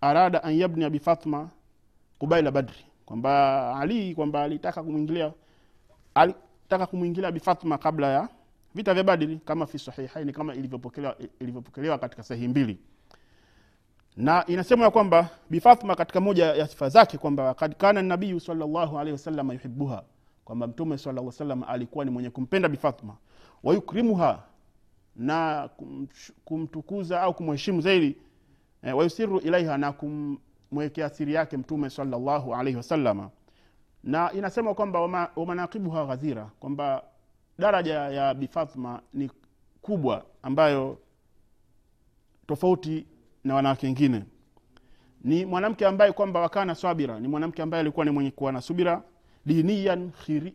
arada 0.02 0.44
an 0.44 0.54
yabnia 0.56 0.90
bifatma 0.90 1.50
kubaila 2.20 2.52
badri 2.52 2.86
kwamba 3.06 3.80
ali 3.80 4.16
kwamba 4.16 4.44
alitaka 4.44 4.84
kumwingilia 4.84 5.34
alitaka 6.16 6.86
kumwingilia 6.86 7.32
bifatma 7.32 7.78
kabla 7.78 8.08
ya 8.08 8.30
vita 8.75 8.94
vya 8.94 9.04
badri 9.04 9.38
kama 9.46 9.66
fi 9.66 9.80
sahihaini 9.80 10.34
kama 10.34 10.56
ilivyopokelewa 11.40 11.98
katika 11.98 12.24
sahihi 12.24 12.48
mbili 12.48 12.80
na 14.17 14.45
inasemwa 14.45 14.91
kwamba 14.91 15.29
bifathma 15.50 15.95
katika 15.95 16.22
moja 16.22 16.45
ya 16.45 16.67
sifa 16.67 16.89
zake 16.89 17.17
kwamba 17.17 17.53
kad 17.53 17.75
kana 17.75 18.01
nabiyu 18.01 18.39
salllahu 18.39 19.00
alehi 19.00 19.12
wasalama 19.12 19.53
yuhibuha 19.53 20.03
kwamba 20.45 20.67
mtume 20.67 20.98
sala 20.98 21.31
salam 21.31 21.63
alikuwa 21.63 22.05
ni 22.05 22.12
mwenye 22.12 22.29
kumpenda 22.29 22.69
bifathma 22.69 23.17
wayukrimuha 23.63 24.43
na 25.15 25.69
kumtukuza 26.45 27.22
au 27.22 27.34
kumheshimu 27.34 27.81
zaidi 27.81 28.15
e, 28.84 28.91
wayusiru 28.91 29.39
ilaiha 29.39 29.77
na 29.77 29.91
kumwekea 29.91 31.10
siri 31.10 31.34
yake 31.34 31.57
mtume 31.57 31.89
salllahu 31.89 32.55
alaihi 32.55 32.77
wasalama 32.77 33.29
na 34.03 34.31
inasema 34.34 34.74
kwamba 34.74 35.00
wama, 35.01 35.29
wamanakibuha 35.36 36.05
ghadhira 36.05 36.50
kwamba 36.60 37.03
daraja 37.60 37.93
ya 37.93 38.34
bifathma 38.34 39.01
ni 39.13 39.31
kubwa 39.81 40.25
ambayo 40.43 40.98
tofauti 42.48 43.05
na 43.46 43.56
wanawake 43.56 43.86
wengine. 43.88 44.24
Ni 45.24 45.46
mwanamke 45.46 45.86
ambaye 45.86 46.12
kwamba 46.12 46.40
wakana 46.40 46.75
sabira 46.75 47.20
ni 47.20 47.28
mwanamke 47.28 47.62
ambaye 47.62 47.82
alikuwa 47.82 48.06
ni 48.06 48.12
mwenye 48.12 48.32
kuwa 48.32 48.52
na 48.52 48.62
subira. 48.62 49.04
Dinian 49.46 50.12
khiri, 50.12 50.54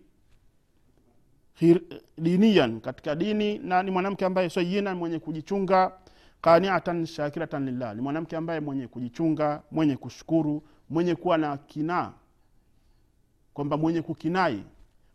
khir, 1.59 1.81
diniyan 2.19 2.81
katika 2.81 3.15
dini. 3.15 3.59
Na 3.59 3.83
ni 3.83 3.91
mwanamke 3.91 4.25
ambaye 4.25 4.51
sayina 4.51 4.95
mwenye 4.95 5.19
kujichunga. 5.19 5.93
Qaniatan 6.41 7.07
shakiratan 7.07 7.65
lillah. 7.65 7.95
Ni 7.97 8.03
mwanamke 8.03 8.37
ambaye 8.37 8.61
mwenye 8.61 8.87
kujichunga 8.89 9.63
mwenye 9.71 9.97
kushukuru 9.97 10.63
mwenye 10.91 11.15
kuwa 11.15 11.39
na 11.39 11.57
kinaa. 11.57 12.13
Kwamba 13.55 13.77
mwenye 13.77 14.03
kukinai 14.03 14.65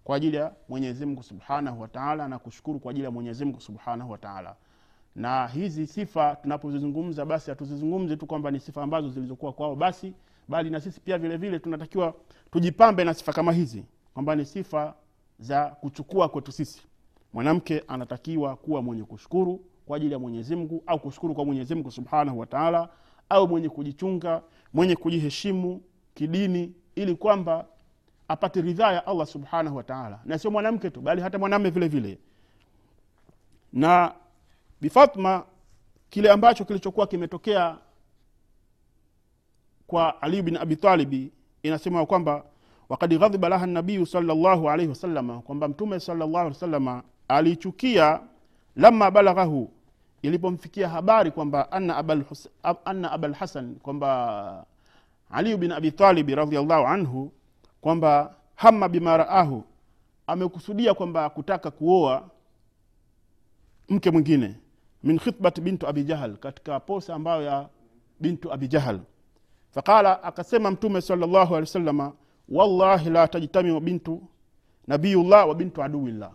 kwa 0.04 0.16
ajili 0.18 0.38
ya 0.38 0.52
mwenyezi 0.70 1.06
mungu 1.06 1.24
subhanahu 1.24 1.82
wataala 1.82 2.28
na 2.28 2.40
kushukuru 2.40 2.80
kwa 2.80 2.92
ajili 2.92 3.06
ya 3.06 3.12
mwenyezi 3.12 3.46
mungu 3.46 3.62
subhanahu 3.62 4.12
wataala 4.12 4.56
na 5.16 5.48
hizi 5.48 5.88
sifa 5.88 6.36
tunapozizungumza 6.36 7.26
basi 7.26 7.50
hatuzizungumzi 7.50 8.18
tu 8.18 8.26
kwamba 8.26 8.52
ni 8.52 8.60
sifa 8.60 8.84
ambazo 8.84 9.10
zilizokuwa 9.10 9.54
kwao 9.54 9.76
basi 9.76 10.14
bali 10.48 10.70
na 10.70 10.82
sisi 10.82 11.00
pia 11.00 11.18
vile 11.18 11.38
vile 11.38 11.60
tunatakiwa 11.60 12.14
tujipambe 12.52 13.04
na 13.04 13.14
sifa 13.14 13.34
kama 13.34 13.52
hizi 13.52 13.84
kwamba 14.14 14.36
ni 14.36 14.46
sifa 14.46 14.94
za 15.40 15.66
kuchukua 15.66 16.30
kwetu 16.30 16.52
sisi. 16.52 16.82
Mwanamke 17.34 17.84
anatakiwa 17.88 18.56
kuwa 18.56 18.82
mwenye 18.82 19.04
kushukuru 19.04 19.66
kwa 19.86 19.98
ajili 19.98 20.14
ya 20.14 20.20
mwenyezi 20.20 20.56
mungu 20.56 20.84
au 20.88 21.00
kushukuru 21.00 21.34
kwa 21.36 21.46
mwenyezi 21.46 21.76
mungu 21.76 21.92
subhanahu 21.92 22.40
wataala 22.40 22.90
au 23.30 23.48
mwenye 23.48 23.70
kujichunga 23.70 24.42
mwenye 24.74 24.96
kujiheshimu 24.96 25.82
kidini 26.14 26.74
ili 26.96 27.16
kwamba 27.16 27.66
apate 28.28 28.62
ridhaa 28.62 28.92
ya 28.92 29.08
allah 29.08 29.28
subhanahu 29.28 29.76
wataala 29.78 30.20
na 30.26 30.38
sio 30.40 30.52
mwanamke 30.52 30.90
tu 30.90 31.02
bali 31.02 31.22
hata 31.22 31.40
mwanamme 31.40 31.70
vile 31.70 31.88
vile. 31.88 32.18
Na 33.74 34.14
bifatma 34.82 35.44
kile 36.10 36.32
ambacho 36.32 36.66
kilichokuwa 36.66 37.08
kimetokea 37.08 37.78
kwa 39.88 40.22
ali 40.22 40.42
bin 40.42 40.58
abi 40.58 40.76
talibi 40.76 41.32
inasema 41.64 42.06
kwamba 42.06 42.44
wakad 42.90 43.20
ghadhiba 43.20 43.50
laha 43.50 43.66
nabiyu 43.66 44.06
salllahu 44.06 44.70
alaihi 44.70 44.90
wasalama 44.90 45.42
kwamba 45.42 45.68
mtume 45.68 46.00
salllahu 46.00 46.38
alih 46.38 46.52
wasalama 46.54 47.04
alichukia 47.28 48.20
lama 48.76 49.12
balaghahu 49.12 49.72
ilipomfikia 50.22 50.90
habari 50.90 51.32
kwamba 51.32 51.72
anna 51.72 51.98
abal 51.98 52.24
abalhasan 53.12 53.76
kwamba 53.76 54.66
aliyu 55.30 55.58
bin 55.58 55.72
abi 55.72 55.92
talibi 55.92 56.36
radiallahu 56.36 56.88
anhu 56.88 57.32
kwamba 57.82 58.36
hama 58.56 58.90
bima 58.90 59.18
raahu 59.18 59.64
amekusudia 60.28 60.94
kwamba 60.94 61.30
kutaka 61.30 61.72
kuoa 61.72 62.30
mke 63.90 64.12
mwingine 64.12 64.56
min 65.06 65.20
khitbati 65.20 65.62
bintu 65.62 65.88
abi 65.88 66.04
jahal 66.04 66.38
katika 66.38 66.80
posa 66.80 67.16
ambayo 67.16 67.42
ya 67.42 67.70
bintu 68.20 68.54
abi 68.54 68.68
jahal. 68.68 69.00
Faqala 69.72 70.24
akasema 70.24 70.72
mtume 70.72 71.02
salllahu 71.02 71.38
alehi 71.56 71.70
wasalama 71.70 72.14
wallahi 72.50 73.10
la 73.10 73.28
tajtamiu 73.28 73.80
bintu 73.80 74.24
nabiyullah 74.88 75.48
wa 75.48 75.56
bintu 75.56 75.84
aduwillah. 75.84 76.32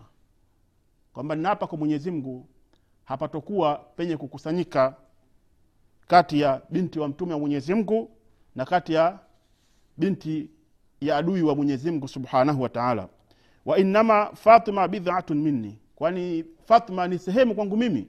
Kwamba 1.13 1.35
ninaapa 1.35 1.67
kwa 1.67 1.77
mwenyezi 1.77 2.23
hapatokuwa 3.05 3.75
penye 3.75 4.17
kukusanyika 4.17 4.95
kati 6.07 6.41
ya 6.41 6.61
binti 6.69 6.99
wa 6.99 7.07
mtume 7.07 7.33
wa 7.33 7.39
mwenyezi 7.39 7.73
mungu 7.73 8.11
na 8.55 8.65
kati 8.65 8.93
ya 8.93 9.19
binti 9.97 10.49
ya 11.01 11.17
adui 11.17 11.41
wa 11.41 11.55
mwenyezi 11.55 11.91
mungu 11.91 12.07
subhanahu 12.07 12.61
wa 12.61 12.69
taala. 12.69 13.07
Wa 13.65 13.77
innama 13.77 14.31
fatima 14.33 14.87
bidhatun 14.87 15.37
minni. 15.37 15.79
Kwani 15.95 16.45
fatima 16.65 17.07
ni 17.07 17.19
sehemu 17.19 17.55
kwangu 17.55 17.77
mimi 17.77 18.07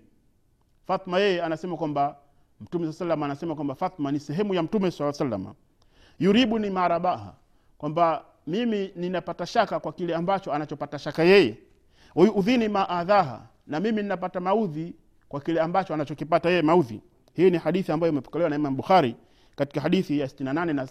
fatma 0.87 1.19
yeye 1.19 1.43
anasema 1.43 1.77
kwamba 1.77 2.17
mtume 2.61 2.87
saa 2.87 2.93
salam 2.93 3.23
anasema 3.23 3.55
kwamba 3.55 3.75
fatma 3.75 4.12
ni 4.12 4.21
sehemu 4.21 4.55
ya 4.55 4.62
mtume 4.62 4.91
saa 4.91 5.12
salama 5.12 5.55
yuribu 6.19 6.59
ni 6.59 6.71
marabaha 6.71 7.35
kwamba 7.79 8.25
mimi 8.47 8.93
ninapata 8.97 9.47
shaka 9.47 9.81
kwa 9.81 9.93
kile 9.93 10.15
ambacho 10.15 10.53
anachopata 10.53 10.99
shaka 10.99 11.23
yeye. 11.23 11.59
Wayudhini 12.15 12.69
maadhaha 12.69 13.47
na 13.67 13.81
mimi 13.81 14.03
ninapata 14.03 14.41
maudhi 14.41 14.95
kwa 15.29 15.41
kile 15.41 15.61
ambacho 15.61 15.95
anachokipata 15.95 16.51
yeye 16.51 16.62
maudhi. 16.62 17.01
Hii 17.35 17.51
ni 17.51 17.59
hadithi 17.59 17.93
ambayo 17.93 18.12
imepokelewa 18.12 18.51
na 18.51 18.57
imam 18.57 18.77
bukhari 18.77 19.17
katika 19.57 19.81
hadithi 19.81 20.19
ya 20.19 20.27
68 20.27 20.73
na 20.73 20.89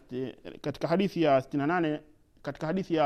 katika 0.61 0.87
hadithi 0.87 1.21
ya 1.21 1.39
68 1.39 1.99
katika 2.41 2.67
hadithi 2.67 2.95
ya 2.95 3.05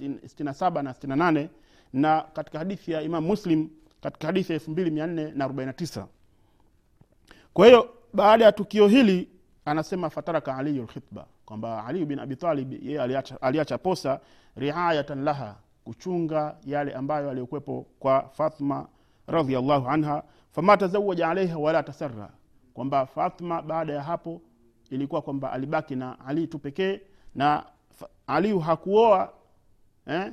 67 0.00 0.82
na 0.82 0.92
68 0.92 1.48
na 1.92 2.20
katika 2.32 2.58
hadithi 2.58 2.92
ya 2.92 3.02
imam 3.02 3.24
muslim 3.24 3.68
katika 4.00 4.26
hadithi 4.26 4.52
ya 4.52 4.58
2449 4.58 6.04
kwa 7.54 7.66
hiyo 7.66 7.94
baada 8.12 8.44
ya 8.44 8.52
tukio 8.52 8.88
hili 8.88 9.28
anasema 9.64 10.10
fataraka 10.10 10.56
aliyu 10.56 10.82
lkhitba 10.82 11.26
kwamba 11.44 11.86
aliyu 11.86 12.06
bin 12.06 12.18
abitalib 12.18 12.72
yeye 12.72 13.02
aliacha, 13.02 13.42
aliacha 13.42 13.78
posa 13.78 14.20
riayatan 14.56 15.24
laha 15.24 15.56
kuchunga 15.84 16.56
yale 16.64 16.94
ambayo 16.94 17.30
aliyokuwepo 17.30 17.86
kwa 17.98 18.28
fatma 18.28 18.88
radiallahu 19.26 19.88
anha 19.88 20.22
fama 20.52 20.76
tazawaja 20.76 21.28
alaiha 21.28 21.58
wala 21.58 21.82
tasara 21.82 22.30
kwamba 22.74 23.06
fatma 23.06 23.62
baada 23.62 23.92
ya 23.92 24.02
hapo 24.02 24.40
ilikuwa 24.90 25.22
kwamba 25.22 25.52
alibaki 25.52 25.96
na 25.96 26.26
ali 26.26 26.46
tu 26.46 26.58
pekee 26.58 27.00
na 27.34 27.64
aliyu 28.26 28.58
hakuoa 28.58 29.32
eh? 30.06 30.32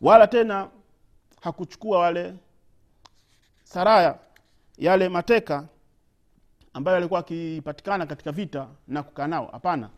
wala 0.00 0.26
tena 0.26 0.68
hakuchukua 1.40 1.98
wale 1.98 2.34
saraya 3.64 4.18
yale 4.78 5.08
mateka 5.08 5.68
ambayo 6.76 6.96
alikuwa 6.96 7.20
akipatikana 7.20 8.06
katika 8.06 8.32
vita 8.32 8.68
na 8.88 9.02
kukaa 9.02 9.26
nao. 9.26 9.46
Hapana. 9.52 9.90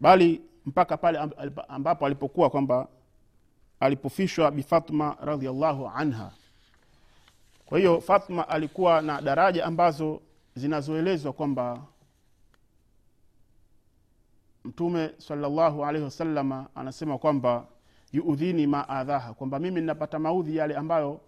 Bali 0.00 0.40
mpaka 0.66 0.96
pale 0.96 1.18
ambapo 1.68 2.06
alipokuwa 2.06 2.50
kwamba 2.50 2.88
alipofishwa 3.80 4.50
bifatma 4.50 5.16
radiallahu 5.20 5.88
anha. 5.88 6.30
Kwa 7.66 7.78
hiyo 7.78 8.00
fatma 8.00 8.48
alikuwa 8.48 9.02
na 9.02 9.20
daraja 9.20 9.66
ambazo 9.66 10.20
zinazoelezwa 10.54 11.32
kwamba 11.32 11.82
mtume 14.64 15.10
salllahu 15.18 15.84
alaihi 15.84 16.04
wasalama 16.04 16.66
anasema 16.74 17.18
kwamba 17.18 17.66
yuudhini 18.12 18.66
ma 18.66 18.88
adhaha 18.88 19.34
kwamba 19.34 19.58
mimi 19.58 19.80
ninapata 19.80 20.18
maudhi 20.18 20.56
yale 20.56 20.76
ambayo 20.76 21.20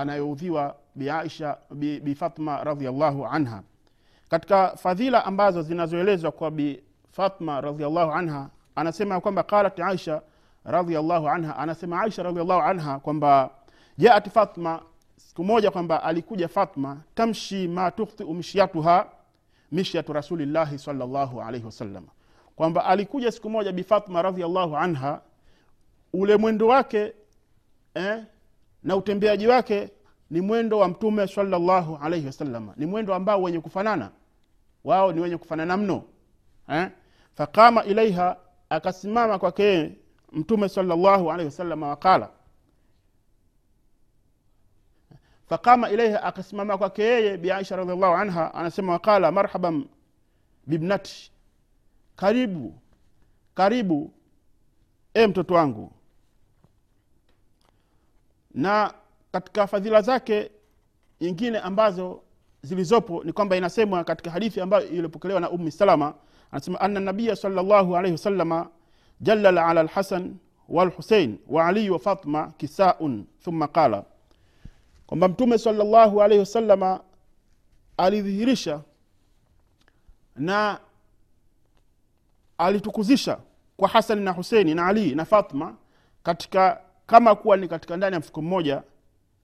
anayoudhiwa 0.00 0.76
bi, 1.70 2.00
bi 2.00 2.14
fatma 2.14 2.64
radiallahu 2.64 3.26
anha. 3.26 3.62
Katika 4.28 4.76
fadhila 4.76 5.24
ambazo 5.24 5.62
zinazoelezwa 5.62 6.32
kwa 6.32 6.50
bi 6.50 6.82
fatma 7.10 7.60
radiallahu 7.60 8.12
anha 8.12 8.50
anasema 8.74 9.20
kwamba 9.20 9.42
qalat 9.42 9.80
aisha 9.80 10.22
radiallahu 10.64 11.28
anha 11.28 11.56
anasema 11.56 12.00
aisha 12.02 12.22
radiallahu 12.22 12.60
anha 12.62 12.98
kwamba 12.98 13.50
jaat 13.98 14.30
fatma 14.30 14.82
siku 15.16 15.44
moja 15.44 15.70
kwamba 15.70 16.02
alikuja 16.02 16.48
fatma 16.48 16.96
tamshi 17.14 17.68
ma 17.68 17.90
tukhtiu 17.90 18.34
mishyatuha 18.34 19.06
mishyatu 19.72 20.12
rasulillahi 20.12 20.78
salllahu 20.78 21.42
alaihi 21.42 21.66
wasallam. 21.66 22.06
Kwamba 22.56 22.84
alikuja 22.84 23.32
siku 23.32 23.50
moja 23.50 23.72
bi 23.72 23.82
fatma 23.84 24.20
anha 24.80 25.20
ule 26.12 26.36
mwendo 26.36 26.66
wake 26.66 27.12
eh, 27.94 28.24
na 28.84 28.96
utembeaji 28.96 29.46
wake 29.46 29.90
ni 30.30 30.40
mwendo 30.40 30.78
wa 30.78 30.88
mtume 30.88 31.26
salllahu 31.26 31.96
alaihi 32.02 32.26
wasallam. 32.26 32.72
Ni 32.76 32.86
mwendo 32.86 33.14
ambao 33.14 33.42
wenye 33.42 33.60
kufanana. 33.60 34.10
Wao 34.84 35.12
ni 35.12 35.20
wenye 35.20 35.36
kufanana 35.36 35.76
mno. 35.76 36.04
Eh? 36.68 36.90
faqama 37.34 37.84
ilaiha 37.84 38.36
akasimama 38.68 39.38
kwake 39.38 39.92
mtume 40.32 40.68
salllahu 40.68 41.32
alaihi 41.32 41.44
wasallam 41.44 41.82
waqala 41.82 42.30
faqama 45.48 45.90
ilaiha 45.90 46.22
akasimama 46.22 46.78
kwake 46.78 47.02
yeye 47.02 47.36
biaisha 47.36 47.76
radiallahu 47.76 48.14
anha 48.14 48.54
anasema 48.54 48.92
waqala 48.92 49.32
marhaban 49.32 49.86
bibnati 50.66 51.32
karibu 52.16 52.74
karibu 53.54 54.12
e 55.14 55.26
mtoto 55.26 55.54
wangu 55.54 55.92
na 58.54 58.94
katika 59.32 59.66
fadhila 59.66 60.02
zake 60.02 60.50
nyingine 61.20 61.58
ambazo 61.58 62.22
zilizopo 62.62 63.24
ni 63.24 63.32
kwamba 63.32 63.56
inasemwa 63.56 64.04
katika 64.04 64.30
hadithi 64.30 64.60
ambayo 64.60 64.88
iliopokelewa 64.88 65.40
na 65.40 65.50
ummi 65.50 65.70
salama 65.70 66.14
anasema 66.50 66.80
anna 66.80 67.00
nabiya 67.00 67.36
salllahu 67.36 67.96
alaihi 67.96 68.12
wasalama 68.12 68.68
jalala 69.20 69.66
ala 69.66 69.82
lhasan 69.82 70.36
walhusein 70.68 71.38
wa 71.48 71.66
ali 71.66 71.90
wa 71.90 71.98
fatma 71.98 72.52
kisaun 72.58 73.24
thumma 73.44 73.68
qala. 73.68 74.04
Kwamba 75.06 75.28
mtume 75.28 75.58
salllahu 75.58 76.22
alaihi 76.22 76.40
wasalama 76.40 77.00
alidhihirisha 77.96 78.80
na 80.36 80.80
alitukuzisha 82.58 83.38
kwa 83.76 83.88
hasani 83.88 84.24
na 84.24 84.30
huseini 84.32 84.74
na 84.74 84.86
alii 84.86 85.14
na 85.14 85.24
fatma 85.24 85.74
katika 86.22 86.80
kama 87.06 87.34
kuwa 87.34 87.56
ni 87.56 87.68
katika 87.68 87.96
ndani 87.96 88.14
ya 88.14 88.20
mfuko 88.20 88.42
mmoja 88.42 88.82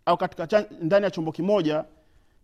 au 0.06 0.16
katika 0.16 0.64
ndani 0.80 1.04
ya 1.04 1.10
chombo 1.10 1.32
kimoja 1.32 1.84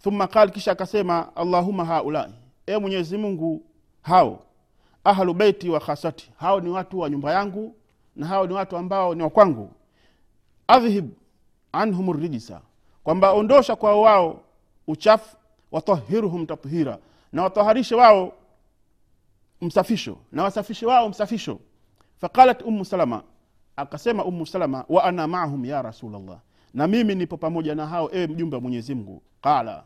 thumma 0.03 0.27
qal 0.27 0.51
kisha 0.51 0.73
akasema 0.73 1.37
allahuma 1.37 1.85
haulai. 1.85 2.33
E 2.67 2.79
mwenyezi 2.79 3.17
mungu 3.19 3.63
hao 4.03 4.43
ahlu 5.05 5.35
beiti 5.35 5.71
wa 5.71 5.81
khasati 5.81 6.31
hao 6.37 6.61
ni 6.61 6.69
watu 6.71 6.99
wa 6.99 7.11
nyumba 7.11 7.33
yangu 7.33 7.75
na 8.17 8.27
hao 8.27 8.47
ni 8.47 8.53
watu 8.55 8.77
ambao 8.77 9.15
ni 9.15 9.23
wakwangu 9.23 9.71
adhhib 10.69 11.11
anhum 11.73 12.13
rijisa 12.21 12.61
kwamba 13.05 13.33
ondosha 13.33 13.77
kwao 13.77 14.01
wao 14.03 14.41
uchafu 14.87 15.37
watahiruhum 15.73 16.47
tathira 16.47 16.99
na 17.33 17.43
wataharishe 17.43 17.95
wao 17.95 18.33
msafisho 19.61 20.17
na 20.33 20.43
wasafishe 20.43 20.87
wao 20.87 21.09
msafisho. 21.09 21.59
Faqalat 22.21 22.63
ummu 22.63 22.85
salama 22.85 23.23
akasema 23.77 24.25
umu 24.25 24.47
salama 24.47 24.85
wa 24.89 25.05
ana 25.05 25.27
maahum 25.29 25.65
ya 25.65 25.83
rasulllah 25.83 26.41
na 26.75 26.87
mimi 26.87 27.15
nipo 27.15 27.37
pamoja 27.37 27.75
na 27.75 27.87
hao 27.87 28.09
ewe 28.13 28.27
mjumbe 28.27 28.57
wa 28.57 28.63
mwenyezi 28.63 28.95
mungu. 28.95 29.23
Qala. 29.41 29.85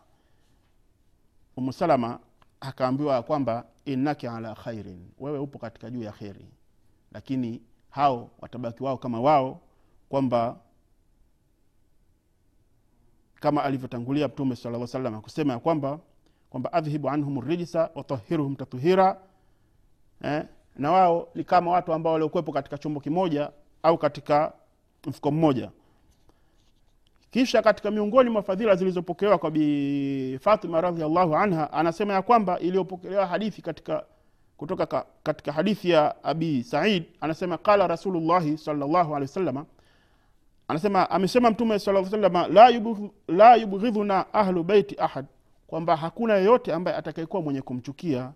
Umu 1.56 1.72
salama 1.72 2.18
akaambiwa 2.60 3.22
kwamba 3.22 3.64
innaki 3.84 4.26
ala 4.26 4.54
khairin. 4.54 5.08
Wewe 5.18 5.38
upo 5.38 5.58
katika 5.58 5.90
juu 5.90 6.02
ya 6.02 6.12
kheri. 6.12 6.46
Lakini 7.12 7.62
hao 7.90 8.30
watabaki 8.40 8.82
wao 8.82 8.96
kama 8.98 9.20
wao 9.20 9.60
kwamba 10.08 10.56
kama 13.34 13.64
alivyotangulia 13.64 14.28
mtume 14.28 14.56
sala 14.56 14.86
salam 14.86 15.20
kusema 15.20 15.52
ya 15.52 15.58
kwamba 15.58 15.98
kwamba 16.50 16.72
adhhibu 16.72 17.08
anhum 17.10 17.40
rijsa 17.40 17.90
watahiruhum 17.94 18.56
tathira 18.56 19.20
eh, 20.22 20.44
na 20.76 20.90
wao 20.92 21.28
ni 21.34 21.44
kama 21.44 21.70
watu 21.70 21.92
ambao 21.92 22.12
waliokuwepo 22.12 22.52
katika 22.52 22.78
chombo 22.78 23.00
kimoja 23.00 23.50
au 23.82 23.98
katika 23.98 24.52
mfuko 25.06 25.30
mmoja. 25.30 25.70
Kisha 27.30 27.62
katika 27.62 27.90
miongoni 27.90 28.30
mwa 28.30 28.42
fadhila 28.42 28.74
zilizopokelewa 28.76 29.38
kwa 29.38 29.50
bi 29.50 30.38
fatima 30.42 30.80
radiallahu 30.80 31.36
anha 31.36 31.72
anasema 31.72 32.12
ya 32.14 32.22
kwamba 32.22 32.58
iliyopokelewa 32.58 33.26
hadithi 33.26 33.62
katika 33.62 34.04
kutoka 34.56 34.86
ka, 34.86 35.06
katika 35.22 35.52
hadithi 35.52 35.90
ya 35.90 36.24
abi 36.24 36.62
said 36.64 37.04
anasema 37.20 37.58
qala 37.58 37.86
rasulullahi 37.86 38.58
salllahu 38.58 39.16
alehi 39.16 39.20
wasalama 39.30 39.66
anasema 40.68 41.10
amesema 41.10 41.50
mtume 41.50 41.78
saa 41.78 42.04
salama 42.04 42.48
la, 43.28 43.54
yubghidhuna 43.56 44.34
ahlu 44.34 44.64
beiti 44.64 44.96
ahad 44.98 45.26
kwamba 45.66 45.96
hakuna 45.96 46.34
yeyote 46.34 46.72
ambaye 46.72 46.96
atakayekuwa 46.96 47.42
mwenye 47.42 47.62
kumchukia 47.62 48.32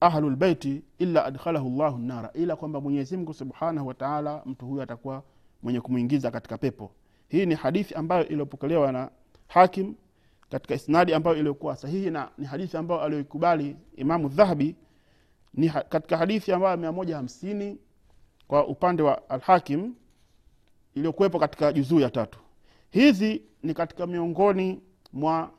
ahlulbeiti 0.00 0.82
illa 0.98 1.24
adkhalahu 1.24 1.70
llahu 1.70 1.98
nara 1.98 2.30
ila 2.34 2.56
kwamba 2.56 2.80
mwenyezimngu 2.80 3.34
subhanahu 3.34 3.86
wataala 3.88 4.42
mtu 4.46 4.66
huyo 4.66 4.82
atakuwa 4.82 5.22
mwenye 5.62 5.80
kumwingiza 5.80 6.30
katika 6.30 6.58
pepo. 6.58 6.92
Hii 7.28 7.46
ni 7.46 7.54
hadithi 7.54 7.94
ambayo 7.94 8.28
iliyopokelewa 8.28 8.92
na 8.92 9.10
hakim 9.48 9.94
katika 10.50 10.74
isnadi 10.74 11.14
ambayo 11.14 11.36
iliyokuwa 11.36 11.76
sahihi 11.76 12.10
na 12.10 12.28
ni 12.38 12.46
hadithi 12.46 12.76
ambayo 12.76 13.00
aliyoikubali 13.00 13.76
imamu 13.96 14.28
dhahabi. 14.28 14.76
Ni 15.54 15.66
ha, 15.66 15.82
katika 15.82 16.16
hadithi 16.16 16.52
ambayo 16.52 16.76
mia 16.76 16.92
moja 16.92 17.16
hamsini 17.16 17.78
kwa 18.48 18.66
upande 18.66 19.02
wa 19.02 19.30
alhakim 19.30 19.94
iliyokuwepo 20.94 21.38
katika 21.38 21.72
juzuu 21.72 22.00
ya 22.00 22.10
tatu. 22.10 22.38
Hizi 22.90 23.42
ni 23.62 23.74
katika 23.74 24.06
miongoni 24.06 24.80
mwa 25.12 25.50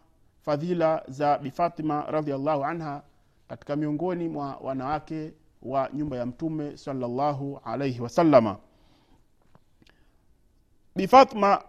fadhila 0.41 1.03
za 1.07 1.37
bifatima 1.37 2.01
radiallahu 2.11 2.63
anha 2.65 3.01
katika 3.47 3.75
miongoni 3.75 4.27
mwa 4.29 4.55
wanawake 4.61 5.33
wa 5.61 5.89
nyumba 5.93 6.17
ya 6.17 6.25
mtume 6.25 6.77
salllahu 6.77 7.59
alaihi 7.65 8.01
wasalama 8.01 8.57
bifatma 10.95 11.61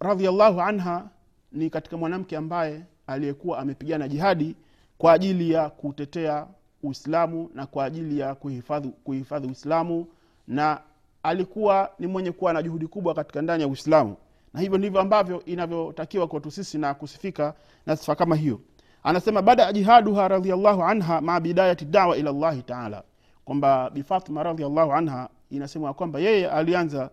radiallahu 0.00 0.60
anha 0.60 1.08
ni 1.52 1.70
katika 1.70 1.96
mwanamke 1.96 2.36
ambaye 2.36 2.82
aliyekuwa 3.06 3.58
amepigana 3.58 4.08
jihadi 4.08 4.56
kwa 4.98 5.12
ajili 5.12 5.50
ya 5.50 5.70
kutetea 5.70 6.46
uislamu 6.82 7.50
na 7.54 7.66
kwa 7.66 7.84
ajili 7.84 8.18
ya 8.18 8.34
kuhifadhi 8.34 8.88
kuhifadhi 8.88 9.46
uislamu 9.48 10.06
na 10.48 10.80
alikuwa 11.22 11.90
ni 11.98 12.06
mwenye 12.06 12.32
kuwa 12.32 12.52
na 12.52 12.62
juhudi 12.62 12.86
kubwa 12.86 13.14
katika 13.14 13.42
ndani 13.42 13.62
ya 13.62 13.68
uislamu. 13.68 14.16
Na 14.54 14.60
hivyo 14.60 14.78
ndivyo 14.78 15.00
ambavyo 15.00 15.44
inavyotakiwa 15.44 16.26
kwetu 16.28 16.50
sisi 16.50 16.78
na 16.78 16.94
kusifika 16.94 17.54
na 17.86 17.96
sifa 17.96 18.14
kama 18.14 18.36
hiyo 18.36 18.60
anasema 19.02 19.42
bada 19.42 19.72
jihaduha 19.72 20.28
radiallahu 20.28 20.82
anha 20.82 21.20
maa 21.20 21.40
bidayati 21.40 21.84
dawa 21.84 22.16
ila 22.16 22.32
llahi 22.32 22.62
taala. 22.62 23.02
Kwamba 23.44 23.90
bifatma 23.90 24.42
radiallahu 24.42 24.92
anha 24.92 25.28
inasemwa 25.50 25.94
kwamba 25.94 26.18
yeye 26.20 26.50
alianza 26.50 27.10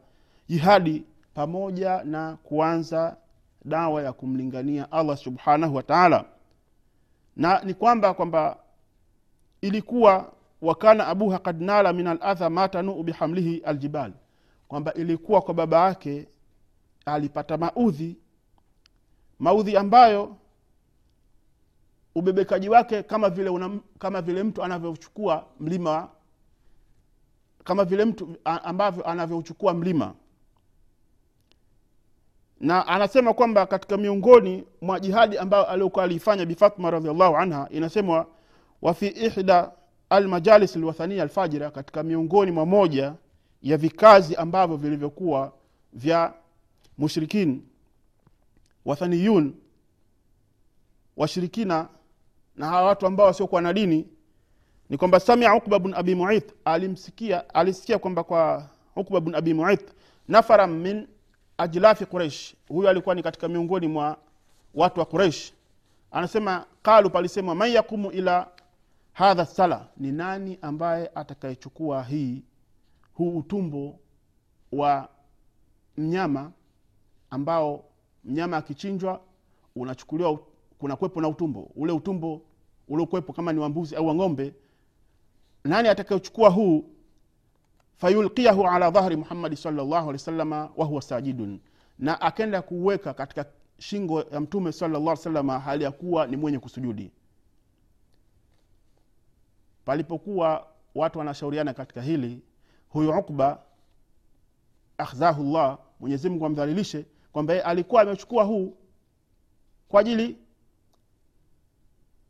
jihadi 0.47 1.04
pamoja 1.34 2.04
na 2.04 2.38
kuanza 2.43 3.17
dawa 3.65 4.04
ya 4.04 4.13
kumlingania 4.13 4.91
allah 4.91 5.17
subhanahu 5.17 5.75
wa 5.75 5.84
taala. 5.84 6.25
Na 7.36 7.62
ni 7.63 7.73
kwamba 7.73 8.13
kwamba 8.13 8.58
ilikuwa 9.62 10.32
wakana 10.62 11.08
abuha 11.08 11.39
kad 11.39 11.62
nala 11.62 11.93
min 11.93 12.08
aladha 12.08 12.49
ma 12.49 12.67
tanuu 12.69 13.04
bihamlihi 13.04 13.58
aljibal. 13.65 14.12
Kwamba 14.67 14.93
ilikuwa 14.93 15.41
kwa 15.41 15.54
baba 15.54 15.86
yake 15.88 16.28
alipata 17.06 17.58
maudhi 17.58 18.17
maudhi 19.39 19.78
ambayo 19.78 20.36
ubebekaji 22.19 22.69
wake 22.69 23.03
kama 23.03 23.29
vile 23.29 23.49
una, 23.49 23.79
kama 23.99 24.21
vile 24.21 24.43
mtu 24.43 24.63
anavyochukua 24.63 25.45
mlima 25.60 26.10
kama 27.63 27.86
vile 27.86 28.05
mtu 28.05 28.36
ambavyo 28.43 29.08
anavyochukua 29.10 29.73
mlima. 29.73 30.13
Na 32.60 32.88
anasema 32.88 33.34
kwamba 33.34 33.65
katika 33.65 33.97
miongoni 33.97 34.63
mwa 34.82 34.99
jihadi 34.99 35.38
ambayo 35.38 35.65
aliokuwa 35.65 36.05
aliifanya 36.05 36.45
bifatma 36.45 36.91
radiallahu 36.91 37.38
anha 37.38 37.67
inasemwa 37.71 38.27
wafi 38.82 39.08
ihda 39.08 39.71
almajalis 40.10 40.75
lwathania 40.75 41.23
alfajira 41.23 41.71
katika 41.71 42.03
miongoni 42.03 42.51
mwa 42.51 42.65
moja 42.65 43.13
ya 43.62 43.77
vikazi 43.77 44.36
ambavyo 44.36 44.77
vilivyokuwa 44.77 45.53
vya 45.93 46.34
mushrikin 46.97 47.62
wathaniyun 48.86 49.53
washirikina 51.17 51.88
na 52.60 52.67
hawa 52.67 52.82
watu 52.88 53.08
ambao 53.08 53.26
wasiokuwa 53.28 53.62
na 53.62 53.74
dini 53.74 54.08
ni 54.89 54.98
kwamba 54.98 55.19
samia 55.19 55.56
ukba 55.56 55.80
bn 55.80 55.93
abi 55.93 56.15
muith 56.15 56.54
alimsikia 56.65 57.54
alisikia 57.54 58.00
kwamba 58.00 58.24
kwa 58.24 58.69
ukba 58.95 59.22
bn 59.22 59.36
abi 59.36 59.54
muith 59.54 59.93
nafara 60.28 60.67
min 60.67 61.08
ajlafi 61.58 62.06
quraish 62.06 62.56
huyo 62.67 62.89
alikuwa 62.89 63.15
ni 63.15 63.24
katika 63.24 63.48
miongoni 63.48 63.88
mwa 63.88 64.17
watu 64.76 65.00
wa 65.00 65.06
quraish 65.06 65.54
anasema 66.12 66.65
qalu 66.82 67.10
palisemwa 67.10 67.56
man 67.56 67.72
yakumu 67.72 68.12
ila 68.12 68.48
hadha 69.13 69.45
sala. 69.45 69.88
Ni 69.98 70.12
nani 70.12 70.58
ambaye 70.62 71.12
atakayechukua 71.15 72.04
hii 72.04 72.43
huu 73.13 73.38
utumbo 73.38 74.00
wa 74.72 75.10
mnyama 75.98 76.52
ambao 77.30 77.84
mnyama 78.24 78.58
akichinjwa 78.58 79.22
unachukuliwa 79.76 80.39
kuna 80.80 80.95
kwepo 80.95 81.22
na 81.22 81.28
utumbo. 81.28 81.72
Ule 81.76 81.91
utumbo 81.91 82.41
uliokuwepo 82.89 83.34
kama 83.34 83.54
ni 83.54 83.60
wambuzi 83.60 83.95
au 83.95 84.08
wang'ombe 84.08 84.54
nani 85.63 85.88
atakayochukua 85.89 86.49
huu? 86.49 86.86
Fayulqiyahu 87.97 88.67
ala 88.67 88.91
dhahri 88.91 89.15
muhammadi 89.15 89.56
salllahu 89.56 89.93
alehi 89.95 90.12
wasalama 90.12 90.69
wahuwa 90.75 91.02
sajidun 91.02 91.60
na 91.99 92.21
akenda 92.21 92.62
kuweka 92.62 93.13
katika 93.13 93.45
shingo 93.80 94.21
ya 94.21 94.39
mtume 94.39 94.71
salllah 94.71 95.17
salama 95.17 95.60
hali 95.60 95.84
ya 95.84 95.91
kuwa 95.91 96.28
ni 96.28 96.38
mwenye 96.38 96.60
kusujudi. 96.60 97.12
Palipokuwa 99.86 100.67
watu 100.95 101.19
wanashauriana 101.19 101.73
katika 101.73 102.02
hili 102.02 102.41
huyu 102.89 103.10
ukba 103.19 103.63
akhdhahu 104.97 105.43
llah 105.43 105.78
mwenyezimngu 105.99 106.45
amdhalilishe 106.45 107.06
kwamba 107.32 107.65
alikuwa 107.65 108.02
amechukua 108.02 108.43
huu 108.43 108.78
kwa 109.89 110.02
ajili 110.02 110.38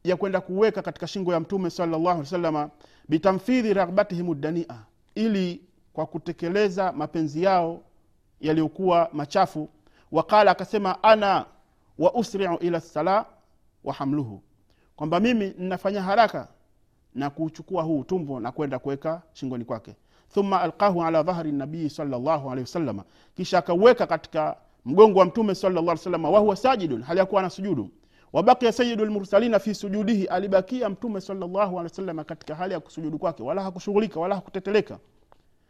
ya 0.04 0.18
kwenda 0.18 0.42
kuweka 0.42 0.82
katika 0.82 1.08
shingo 1.08 1.34
ya 1.34 1.40
mtume 1.40 1.70
salllahu 1.70 2.10
alih 2.10 2.26
salama 2.26 2.70
bitamfidhi 3.10 3.74
raghbatihim 3.74 4.34
ddania 4.36 4.76
ili 5.16 5.62
kwa 5.94 6.06
kutekeleza 6.06 6.92
mapenzi 6.92 7.44
yao 7.44 7.82
yaliyokuwa 8.42 9.10
machafu. 9.14 9.70
Waqala 10.12 10.52
akasema 10.52 11.04
ana 11.04 11.46
wa 12.00 12.14
usriu 12.14 12.58
ila 12.58 12.80
sala 12.80 13.26
wa 13.84 13.94
hamluhu 13.94 14.42
kwamba 14.96 15.20
mimi 15.20 15.54
ninafanya 15.58 16.02
haraka 16.02 16.48
na 17.16 17.30
kuchukua 17.30 17.84
huu 17.84 18.04
tumbo 18.04 18.40
na 18.40 18.52
kwenda 18.52 18.80
kuweka 18.80 19.22
shingoni 19.34 19.66
kwake. 19.66 19.96
Thumma 20.34 20.62
alqahu 20.62 21.04
ala 21.04 21.24
dhahri 21.24 21.52
nabii 21.52 21.90
salllahu 21.90 22.52
alehi 22.52 22.62
wasalama 22.62 23.04
kisha 23.36 23.58
akauweka 23.58 24.08
katika 24.08 24.56
mgongo 24.86 25.20
wa 25.20 25.26
mtume 25.26 25.56
salllah 25.56 25.84
alih 25.84 25.98
salama 25.98 26.30
wahuwa 26.30 26.56
sajidun 26.56 27.02
hali 27.02 27.20
yakuwa 27.20 27.42
na 27.42 27.50
sujudu 27.50 27.90
wabakia 28.34 28.72
sayidu 28.72 29.06
lmursalina 29.06 29.60
fi 29.60 29.76
sujudihi 29.76 30.26
alibakia 30.26 30.90
mtume 30.90 31.22
salllahu 31.22 31.58
alehi 31.80 31.84
wasalama 31.84 32.24
katika 32.24 32.56
hali 32.56 32.74
ya 32.74 32.80
kusujudu 32.80 33.20
kwake 33.20 33.44
wala 33.44 33.64
hakushughulika 33.64 34.20
wala 34.20 34.36
hakuteteleka. 34.36 35.00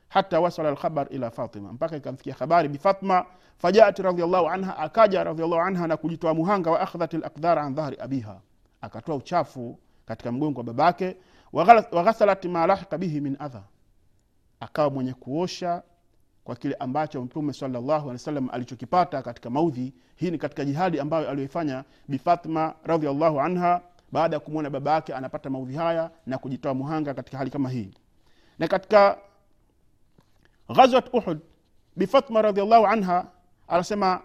Hata 0.09 0.39
wasala 0.39 0.71
lkhabar 0.71 1.07
ila 1.09 1.31
fatima 1.31 1.73
mpaka 1.73 1.97
ikamfikia 1.97 2.33
habari 2.33 2.69
bifatma 2.69 3.25
fajaat 3.57 3.99
radiallahu 3.99 4.47
anha 4.47 4.77
akaja 4.77 5.23
radiallahu 5.23 5.61
anha 5.61 5.87
na 5.87 5.97
kujitoa 5.97 6.33
muhanga 6.33 6.71
wa 6.71 6.79
akhdhat 6.81 7.13
lakdhara 7.13 7.63
an 7.63 7.75
dhahri 7.75 7.97
abiha. 7.99 8.41
Akatoa 8.81 9.15
uchafu 9.15 9.79
katika 10.05 10.31
mgongo 10.31 10.59
wa 10.59 10.63
babake 10.63 11.17
waghasalat 11.91 12.45
ma 12.45 12.67
lahika 12.67 12.97
bihi 12.97 13.21
min 13.21 13.35
adha. 13.39 13.63
Akawa 14.59 14.89
mwenye 14.89 15.13
kuosha 15.13 15.83
kwa 16.49 16.55
kile 16.55 16.75
ambacho 16.75 17.21
mtume 17.21 17.53
salllahu 17.53 17.91
alehi 17.91 18.09
wasallam 18.09 18.49
alichokipata 18.51 19.21
katika 19.21 19.49
maudhi. 19.49 19.93
Hii 20.15 20.31
ni 20.31 20.37
katika 20.37 20.65
jihadi 20.65 20.99
ambayo 20.99 21.29
aliyoifanya 21.29 21.83
bifatma 22.07 22.73
radiallahu 22.83 23.39
anha 23.41 23.81
baada 24.11 24.35
ya 24.35 24.39
kumwona 24.39 24.69
baba 24.69 24.91
yake 24.93 25.13
anapata 25.13 25.49
maudhi 25.49 25.75
haya 25.75 26.11
na 26.25 26.37
kujitoa 26.37 26.73
muhanga 26.73 27.13
katika 27.13 27.37
hali 27.37 27.49
kama 27.49 27.69
hii. 27.69 27.91
Na 28.59 28.67
katika 28.67 29.17
ghazwat 30.75 31.13
uhud 31.13 31.39
bifatma 31.95 32.41
radiallahu 32.41 32.87
anha 32.87 33.25
anasema 33.67 34.21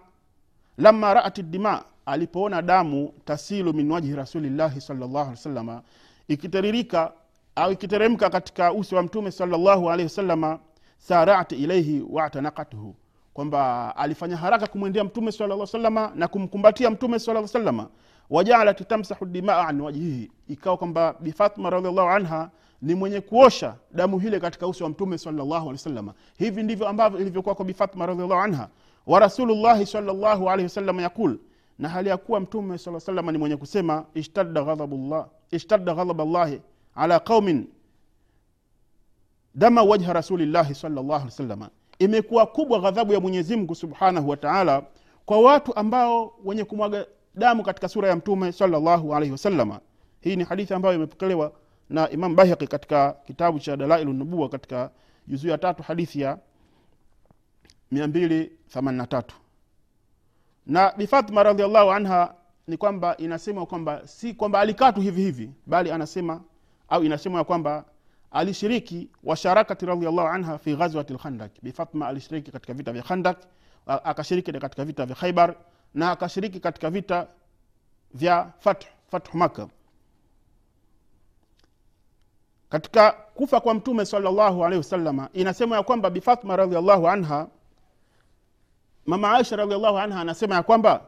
lama 0.77 1.13
raat 1.13 1.41
dima 1.41 1.83
alipoona 2.05 2.61
damu 2.61 3.13
tasilu 3.25 3.73
min 3.73 3.91
wajhi 3.91 4.15
rasulillahi 4.15 4.81
salllahu 4.81 5.17
alehi 5.17 5.29
wasalama 5.31 5.81
ikitiririka 6.27 7.11
au 7.55 7.71
ikiteremka 7.71 8.29
katika 8.29 8.73
uso 8.73 8.95
wa 8.95 9.03
mtume 9.03 9.31
salllahu 9.31 9.91
alehi 9.91 10.03
wasalama 10.07 10.59
sarat 10.97 11.51
ilaihi 11.51 12.05
watanakathu 12.09 12.95
kwamba 13.33 13.93
alifanya 13.97 14.37
haraka 14.37 14.67
kumwendea 14.67 15.03
mtume 15.03 15.31
sala 15.31 15.67
salama 15.67 16.11
na 16.15 16.27
kumkumbatia 16.27 16.89
mtume 16.89 17.19
sala 17.19 17.47
salama 17.47 17.87
wajaalat 18.29 18.87
tamsahu 18.87 19.25
dimaa 19.25 19.67
an 19.67 19.81
wajhihi. 19.81 20.31
Ikawa 20.47 20.77
kwamba 20.77 21.15
bifatma 21.19 21.69
radiallahu 21.69 22.09
anha 22.09 22.49
ni 22.81 22.95
mwenye 22.95 23.21
kuosha 23.21 23.75
damu 23.93 24.19
hile 24.19 24.39
katika 24.39 24.67
uso 24.67 24.83
wa 24.83 24.89
mtume 24.89 25.17
salllahu 25.17 25.53
alehi 25.53 25.69
wasalama 25.71 26.13
hivi 26.37 26.63
ndivyo 26.63 26.87
ambavyo 26.87 27.19
ilivyokuwa 27.19 27.55
kwa 27.55 27.65
bifatma 27.65 28.05
radiallahu 28.05 28.41
anha. 28.41 28.69
Wa 29.07 29.19
rasulullahi 29.19 29.85
salllahu 29.85 30.49
alehi 30.49 30.63
wasalama 30.63 31.01
yaqul. 31.01 31.37
Na 31.79 31.89
hali 31.89 32.09
ya 32.09 32.17
kuwa 32.17 32.39
mtume 32.39 32.77
saa 32.77 32.99
salama 32.99 33.31
ni 33.31 33.37
mwenye 33.37 33.57
kusema 33.57 34.05
ishtadda 34.13 34.63
ghadhabu 35.93 36.25
llahi 36.25 36.61
ala 36.95 37.19
qaumin 37.19 37.67
dama 39.55 39.83
wajha 39.83 40.13
rasulillahi 40.13 40.75
salllah 40.75 41.15
alih 41.15 41.25
wasalama 41.25 41.69
imekuwa 41.99 42.45
kubwa 42.45 42.79
ghadhabu 42.79 43.13
ya 43.13 43.19
mwenyezi 43.19 43.55
mungu 43.55 43.75
subhanahu 43.75 44.29
wa 44.29 44.37
taala 44.37 44.83
kwa 45.25 45.39
watu 45.39 45.75
ambao 45.75 46.33
wenye 46.45 46.63
kumwaga 46.63 47.05
damu 47.35 47.63
katika 47.63 47.87
sura 47.87 48.09
ya 48.09 48.15
mtume 48.15 48.51
salllahu 48.51 49.15
alaihi 49.15 49.31
wasalama 49.31 49.79
hii 50.21 50.35
ni 50.35 50.43
hadithi 50.43 50.73
ambayo 50.73 50.95
imepokelewa 50.95 51.51
na 51.89 52.09
imam 52.09 52.35
bahaqi 52.35 52.67
katika 52.67 53.11
kitabu 53.27 53.59
cha 53.59 53.77
dalailu 53.77 54.13
nubua 54.13 54.49
katika 54.49 54.89
juzuu 55.27 55.47
ya 55.49 55.57
tatu 55.57 55.83
hadithi 55.83 56.21
ya 56.21 56.37
283 57.93 59.23
na 60.65 60.93
bifatma 60.97 61.43
radiallahu 61.43 61.91
anha 61.91 62.33
ni 62.67 62.77
kwamba 62.77 63.17
inasema 63.17 63.65
kwamba 63.65 64.07
si 64.07 64.33
kwamba 64.33 64.59
alikaa 64.59 64.91
tu 64.91 65.01
hivi 65.01 65.21
hivi 65.21 65.51
bali 65.65 65.91
anasema 65.91 66.41
au 66.89 67.03
inasema 67.03 67.37
ya 67.37 67.43
kwamba 67.43 67.85
alishiriki 68.31 69.09
washarakati 69.23 69.85
radiallahu 69.85 70.27
anha 70.27 70.57
fi 70.57 70.75
ghazwati 70.75 71.13
lkhandak 71.13 71.51
bifatma 71.63 72.07
alishiriki 72.07 72.51
katika 72.51 72.73
vita 72.73 72.93
vya 72.93 73.03
khandak 73.03 73.37
akashiriki 73.85 74.51
katika 74.51 74.85
vita 74.85 75.05
vya 75.05 75.15
khaibar 75.15 75.55
na 75.93 76.11
akashiriki 76.11 76.59
katika 76.59 76.89
vita 76.89 77.27
vya 78.13 78.51
fathu 78.59 78.87
fathu 79.11 79.37
maka 79.37 79.67
katika 82.69 83.11
kufa 83.11 83.59
kwa 83.59 83.73
mtume 83.73 84.05
salllahu 84.05 84.65
alaihi 84.65 84.77
wasalama 84.77 85.29
inasema 85.33 85.75
ya 85.75 85.83
kwamba 85.83 86.09
bifatma 86.09 86.55
radiallahu 86.55 87.07
anha 87.07 87.47
mama 89.05 89.31
aisha 89.31 89.55
radiallahu 89.55 89.97
anha 89.97 90.21
anasema 90.21 90.55
ya 90.55 90.63
kwamba 90.63 91.01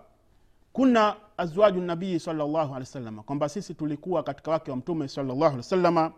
kuna 0.73 1.15
azwaju 1.38 1.82
nabii 1.82 2.19
salllahu 2.19 2.58
alehi 2.58 2.80
wasalama 2.80 3.23
kwamba 3.23 3.49
sisi 3.49 3.73
tulikuwa 3.73 4.23
katika 4.23 4.51
wake 4.51 4.71
wa 4.71 4.77
mtume 4.77 5.08
salllahu 5.08 5.43
alehi 5.45 5.58
wasalama 5.58 6.12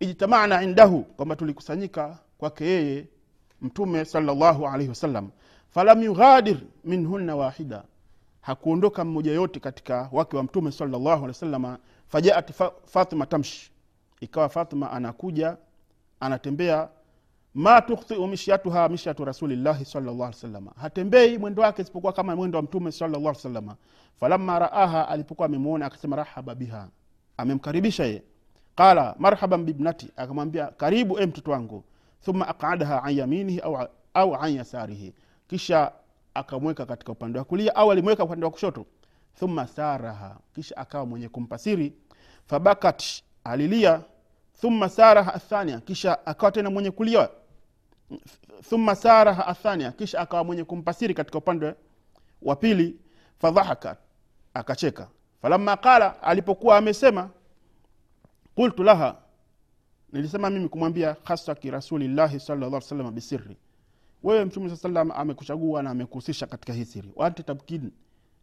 ijtamana 0.00 0.62
indahu 0.62 1.02
kwamba 1.02 1.36
tulikusanyika 1.36 2.18
kwake 2.38 2.64
yeye 2.64 3.08
mtume 3.62 4.04
salllahu 4.04 4.66
alaihi 4.66 4.88
wasallam. 4.88 5.30
Falam 5.70 6.02
yughadir 6.02 6.56
minhunna 6.84 7.36
wahida 7.36 7.82
hakuondoka 8.40 9.04
mmoja 9.04 9.32
yote 9.32 9.60
katika 9.60 10.08
wake 10.12 10.36
wa 10.36 10.42
mtume 10.42 10.72
salllahu 10.72 11.08
alehi 11.08 11.26
wasalama 11.26 11.78
fajaat 12.08 12.52
fa, 12.52 12.72
fatima 12.86 13.26
tamshi 13.26 13.70
ikawa 14.20 14.48
fatima 14.48 14.90
anakuja 14.90 15.56
anatembea 16.20 16.88
ma 17.54 17.82
tukhtiu 17.82 18.26
mishyatuha 18.26 18.88
mishyatu 18.88 19.24
rasulillahi 19.24 19.84
salllah 19.84 20.26
alih 20.26 20.34
salama 20.38 20.72
hatembei 20.76 21.38
mwendo 21.38 21.62
wake 21.62 21.82
isipokuwa 21.82 22.12
kama 22.12 22.36
mwendo 22.36 22.58
wa 22.58 22.62
mtume 22.62 22.92
salllah 22.92 23.20
alih 23.20 23.34
salama 23.40 23.76
falamma 24.20 24.58
raaha 24.58 25.08
alipokuwa 25.08 25.46
amemwona 25.46 25.86
akasema 25.86 26.16
rahaba 26.16 26.54
biha 26.54 26.88
amemkaribisha 27.36 28.04
ye 28.04 28.22
qala 28.76 29.14
marhaban 29.18 29.64
bibnati 29.64 30.10
akamwambia 30.16 30.66
karibu 30.66 31.18
e 31.18 31.26
mtoto 31.26 31.50
wangu. 31.50 31.84
Thumma 32.24 32.48
aqadaha 32.48 33.02
an 33.02 33.16
yaminihi 33.16 33.60
au, 33.60 33.88
au 34.14 34.34
an 34.34 34.54
yasarihi. 34.56 35.14
Kisha 35.48 35.92
akamweka 36.34 36.86
katika 36.86 37.12
upande 37.12 37.38
wa 37.38 37.44
kulia 37.44 37.74
au 37.76 37.90
alimweka 37.92 38.24
upande 38.24 38.44
wa 38.44 38.50
kushoto. 38.50 38.86
Thumma 39.38 39.66
saraha. 39.66 40.36
Kisha 40.54 40.76
akawa 40.76 41.06
mwenye 41.06 41.28
kumpasiri 41.28 41.92
fabakat 42.46 43.04
alilia. 43.44 44.00
Thumma 44.60 44.88
saraha 44.88 45.34
athania. 45.34 45.80
Kisha 45.80 46.26
akawa 46.26 46.52
tena 46.52 46.70
mwenye 46.70 46.90
kulia. 46.90 47.28
Thumma 48.68 48.94
saraha 48.94 49.46
athania. 49.46 49.92
Kisha 49.92 50.20
akawa 50.20 50.44
mwenye 50.44 50.64
kumpasiri 50.64 51.14
katika 51.14 51.38
upande 51.38 51.74
wa 52.42 52.56
pili. 52.56 52.96
Fadhahaka. 53.38 53.96
Akacheka. 54.54 55.08
Falamma 55.42 55.76
qala 55.76 56.22
alipokuwa 56.22 56.76
amesema 56.76 57.30
qultu 58.54 58.82
laha 58.84 59.16
nilisema 60.12 60.50
mimi 60.50 60.68
kumwambia 60.68 61.16
hasaki 61.24 61.70
rasulillahi 61.70 62.40
salllah 62.40 62.80
salama 62.82 63.10
bisiri 63.10 63.56
wewe 64.22 64.44
mtume 64.44 64.70
saa 64.70 64.76
salam 64.76 65.10
amekuchagua 65.10 65.82
na 65.82 65.90
amekuhusisha 65.90 66.46
katika 66.46 66.72
hii 66.72 66.84
siri. 66.84 67.12
Wanti 67.16 67.42
tabkin 67.42 67.90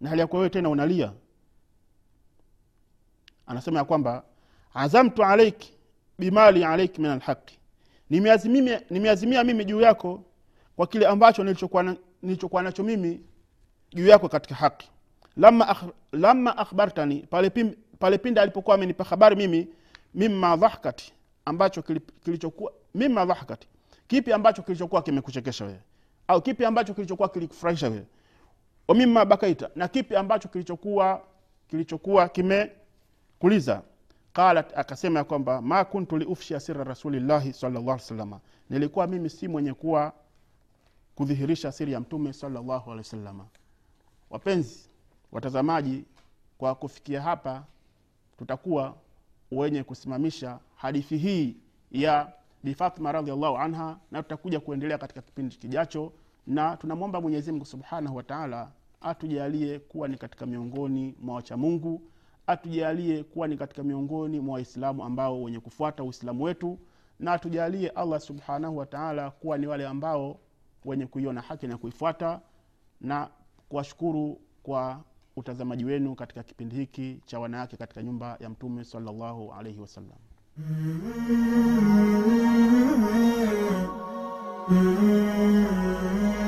na 0.02 0.10
hali 0.10 0.22
yakuwa 0.22 0.40
wewe 0.40 0.50
tena 0.50 0.70
unalia. 0.70 1.14
Anasema 3.48 3.80
ya 3.80 3.86
kwamba 3.86 4.24
azamtu 4.74 5.24
alaiki 5.24 5.74
bimali 6.20 6.64
alaiki 6.66 7.02
min 7.02 7.12
alhaqi 7.12 7.60
nimeazimia, 8.90 9.44
mimi 9.44 9.66
juu 9.66 9.82
yako 9.82 10.24
kwa 10.76 10.88
kile 10.88 11.08
ambacho 11.08 11.44
nilichokuwa 12.22 12.64
nacho 12.64 12.84
mimi 12.84 13.22
juu 13.94 14.08
yako 14.08 14.30
katika 14.30 14.56
haki. 14.56 14.90
Lama, 15.38 15.68
akh, 15.68 15.84
lama 16.12 16.58
akhbartani 16.58 17.28
pale 18.00 18.18
pindi 18.18 18.40
alipokuwa 18.40 18.76
amenipa 18.76 19.04
habari 19.04 19.36
mimi 19.36 19.68
mima 20.14 20.56
dhahkati 20.58 21.14
ambacho 21.46 21.82
kilichokuwa 22.24 22.72
mima 22.96 23.26
dhahkati. 23.26 23.68
Kipi 24.08 24.34
ambacho 24.34 24.62
kilichokuwa 24.62 25.02
kimekuchekesha 25.02 25.66
wewe? 25.66 25.80
Au 26.28 26.42
kipi 26.42 26.66
ambacho 26.66 26.94
kilichokuwa 26.94 27.30
kilikufurahisha 27.30 27.90
wewe? 27.90 28.06
Wa 28.88 28.96
mima 28.96 29.26
bakaita 29.26 29.70
na 29.76 29.88
kipi 29.88 30.16
ambacho 30.16 30.48
kilichokuwa 30.50 31.22
kilichokuwa 31.68 32.30
kimekuliza? 32.30 33.82
Qalat 34.34 34.78
akasema 34.78 35.20
ya 35.20 35.24
kwamba 35.26 35.62
ma 35.62 35.86
kuntu 35.86 36.18
liufshia 36.18 36.60
sira 36.60 36.84
rasulillahi 36.84 37.54
salllah 37.54 38.00
salama 38.00 38.40
nilikuwa 38.70 39.08
mimi 39.08 39.30
si 39.30 39.48
mwenye 39.48 39.74
kuwa 39.74 40.14
kudhihirisha 41.16 41.72
siri 41.72 41.92
ya 41.92 42.00
mtume 42.00 42.34
salllahu 42.34 42.92
alehi 42.92 42.98
wasalama 42.98 43.46
wapenzi 44.30 44.90
watazamaji 45.32 46.06
kwa 46.58 46.76
kufikia 46.76 47.22
hapa 47.22 47.64
tutakuwa 48.38 48.96
wenye 49.52 49.84
kusimamisha 49.84 50.60
hadithi 50.76 51.18
hii 51.18 51.58
ya 51.92 52.34
bifatma 52.64 53.12
radiallahu 53.12 53.58
anha 53.58 53.98
na 54.12 54.24
tutakuja 54.24 54.60
kuendelea 54.60 54.98
katika 54.98 55.22
kipindi 55.22 55.56
kijacho 55.56 56.14
na 56.48 56.78
tunamwomba 56.78 57.22
mwenyezi 57.22 57.52
mungu 57.52 57.66
subhanahu 57.66 58.16
wa 58.16 58.24
taala 58.24 58.72
atujalie 59.02 59.80
kuwa 59.80 60.08
ni 60.08 60.18
katika 60.18 60.46
miongoni 60.46 61.16
mwa 61.22 61.36
wacha 61.36 61.58
mungu 61.58 62.02
atujalie 62.48 63.24
kuwa 63.24 63.48
ni 63.48 63.58
katika 63.58 63.84
miongoni 63.84 64.40
mwa 64.40 64.54
waislamu 64.54 65.04
ambao 65.04 65.44
wenye 65.44 65.60
kufuata 65.60 66.04
uislamu 66.04 66.44
wetu 66.44 66.80
na 67.20 67.34
atujalie 67.34 67.90
allah 67.90 68.20
subhanahu 68.20 68.78
wa 68.78 68.86
taala 68.86 69.32
kuwa 69.32 69.58
ni 69.58 69.68
wale 69.68 69.88
ambao 69.88 70.40
wenye 70.86 71.06
kuiona 71.06 71.42
haki 71.42 71.68
na 71.68 71.78
kuifuata 71.78 72.42
na 73.02 73.30
kuwashukuru 73.70 74.42
kwa 74.64 75.04
utazamaji 75.36 75.86
wenu 75.86 76.16
katika 76.16 76.44
kipindi 76.44 76.76
hiki 76.76 77.20
cha 77.26 77.40
wanawake 77.40 77.78
katika 77.78 78.04
nyumba 78.04 78.38
ya 78.40 78.50
Mtume 78.50 78.84
salallahu 78.84 79.54
alaihi 79.54 79.80
wasallam. 79.80 80.18
Mm-hmm. 80.58 82.22
Mm-hmm. 84.70 86.41